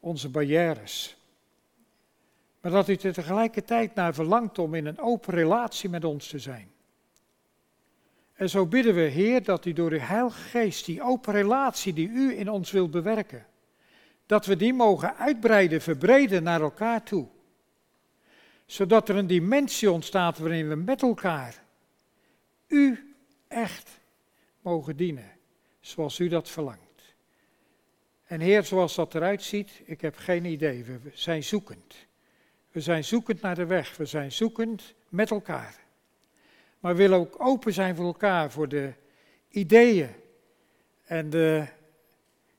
Onze 0.00 0.28
barrières. 0.28 1.16
Maar 2.62 2.72
dat 2.72 2.88
u 2.88 2.94
er 2.94 3.12
tegelijkertijd 3.12 3.94
naar 3.94 4.14
verlangt 4.14 4.58
om 4.58 4.74
in 4.74 4.86
een 4.86 4.98
open 5.00 5.34
relatie 5.34 5.88
met 5.88 6.04
ons 6.04 6.28
te 6.28 6.38
zijn. 6.38 6.70
En 8.32 8.50
zo 8.50 8.66
bidden 8.66 8.94
we, 8.94 9.00
Heer, 9.00 9.44
dat 9.44 9.64
u 9.64 9.72
door 9.72 9.90
uw 9.90 9.98
Heilige 9.98 10.40
Geest 10.40 10.84
die 10.84 11.02
open 11.02 11.32
relatie 11.32 11.92
die 11.92 12.08
u 12.08 12.38
in 12.38 12.50
ons 12.50 12.70
wilt 12.70 12.90
bewerken, 12.90 13.46
dat 14.26 14.46
we 14.46 14.56
die 14.56 14.74
mogen 14.74 15.16
uitbreiden, 15.16 15.80
verbreden 15.80 16.42
naar 16.42 16.60
elkaar 16.60 17.02
toe. 17.02 17.28
Zodat 18.66 19.08
er 19.08 19.16
een 19.16 19.26
dimensie 19.26 19.90
ontstaat 19.90 20.38
waarin 20.38 20.68
we 20.68 20.74
met 20.74 21.02
elkaar 21.02 21.62
u 22.66 23.14
echt 23.48 24.00
mogen 24.60 24.96
dienen, 24.96 25.30
zoals 25.80 26.18
u 26.18 26.28
dat 26.28 26.50
verlangt. 26.50 26.80
En 28.24 28.40
Heer, 28.40 28.64
zoals 28.64 28.94
dat 28.94 29.14
eruit 29.14 29.42
ziet, 29.42 29.82
ik 29.84 30.00
heb 30.00 30.16
geen 30.16 30.44
idee, 30.44 30.84
we 30.84 30.98
zijn 31.12 31.44
zoekend. 31.44 31.94
We 32.72 32.80
zijn 32.80 33.04
zoekend 33.04 33.40
naar 33.40 33.54
de 33.54 33.66
weg, 33.66 33.96
we 33.96 34.04
zijn 34.04 34.32
zoekend 34.32 34.94
met 35.08 35.30
elkaar. 35.30 35.80
Maar 36.80 36.92
we 36.92 36.98
willen 36.98 37.18
ook 37.18 37.34
open 37.38 37.72
zijn 37.72 37.96
voor 37.96 38.06
elkaar, 38.06 38.50
voor 38.50 38.68
de 38.68 38.92
ideeën 39.48 40.10
en 41.04 41.30
de, 41.30 41.66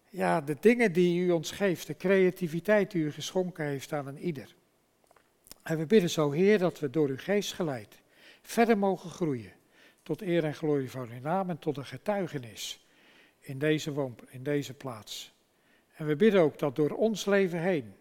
ja, 0.10 0.41
de 0.41 0.58
dingen 0.60 0.93
die 0.93 1.19
u 1.19 1.32
ons 1.32 1.52
geeft, 1.52 1.88
de 1.88 1.97
creativiteit 1.97 2.91
die 2.91 3.04
u 3.04 3.12
geschonken 3.12 3.65
heeft 3.65 3.93
aan 3.93 4.08
een 4.08 4.19
ieder. 4.19 4.56
En 5.63 5.78
we 5.78 5.86
bidden 5.86 6.10
zo, 6.10 6.32
Heer, 6.32 6.58
dat 6.58 6.80
we 6.80 6.89
door 6.89 7.10
uw 7.10 7.17
geest 7.17 7.54
geleid 7.54 8.02
verder 8.41 8.78
mogen 8.78 9.10
groeien 9.10 9.52
tot 10.04 10.21
eer 10.21 10.43
en 10.43 10.56
glorie 10.56 10.91
van 10.91 11.10
uw 11.10 11.21
naam 11.21 11.49
en 11.49 11.60
tot 11.60 11.78
een 11.78 11.86
getuigenis 11.86 12.86
in 13.39 13.60
deze, 13.60 14.12
in 14.30 14.43
deze 14.43 14.73
plaats. 14.73 15.34
En 15.95 16.06
we 16.06 16.15
bidden 16.15 16.41
ook 16.41 16.60
dat 16.60 16.76
door 16.76 16.89
ons 16.89 17.26
leven 17.26 17.60
heen 17.60 17.93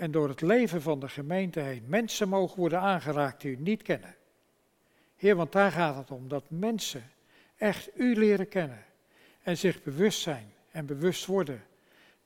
en 0.00 0.10
door 0.10 0.28
het 0.28 0.40
leven 0.40 0.82
van 0.82 1.00
de 1.00 1.08
gemeente 1.08 1.60
heen 1.60 1.84
mensen 1.86 2.28
mogen 2.28 2.58
worden 2.58 2.80
aangeraakt 2.80 3.40
die 3.40 3.50
u 3.50 3.56
niet 3.56 3.82
kennen. 3.82 4.14
Heer, 5.16 5.36
want 5.36 5.52
daar 5.52 5.72
gaat 5.72 5.96
het 5.96 6.10
om, 6.10 6.28
dat 6.28 6.44
mensen 6.48 7.10
echt 7.56 7.90
u 7.94 8.14
leren 8.14 8.48
kennen 8.48 8.84
en 9.42 9.58
zich 9.58 9.82
bewust 9.82 10.20
zijn 10.20 10.52
en 10.70 10.86
bewust 10.86 11.26
worden 11.26 11.62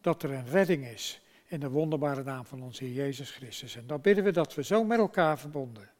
dat 0.00 0.22
er 0.22 0.30
een 0.30 0.46
redding 0.46 0.86
is 0.86 1.20
in 1.46 1.60
de 1.60 1.70
wonderbare 1.70 2.22
naam 2.22 2.44
van 2.44 2.62
onze 2.62 2.84
Heer 2.84 2.94
Jezus 2.94 3.30
Christus. 3.30 3.76
En 3.76 3.86
dan 3.86 4.00
bidden 4.00 4.24
we 4.24 4.30
dat 4.30 4.54
we 4.54 4.64
zo 4.64 4.84
met 4.84 4.98
elkaar 4.98 5.38
verbonden 5.38 5.90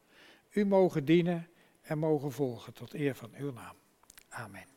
u 0.50 0.64
mogen 0.64 1.04
dienen 1.04 1.48
en 1.82 1.98
mogen 1.98 2.32
volgen 2.32 2.72
tot 2.72 2.94
eer 2.94 3.14
van 3.14 3.30
uw 3.36 3.52
naam. 3.52 3.76
Amen. 4.28 4.73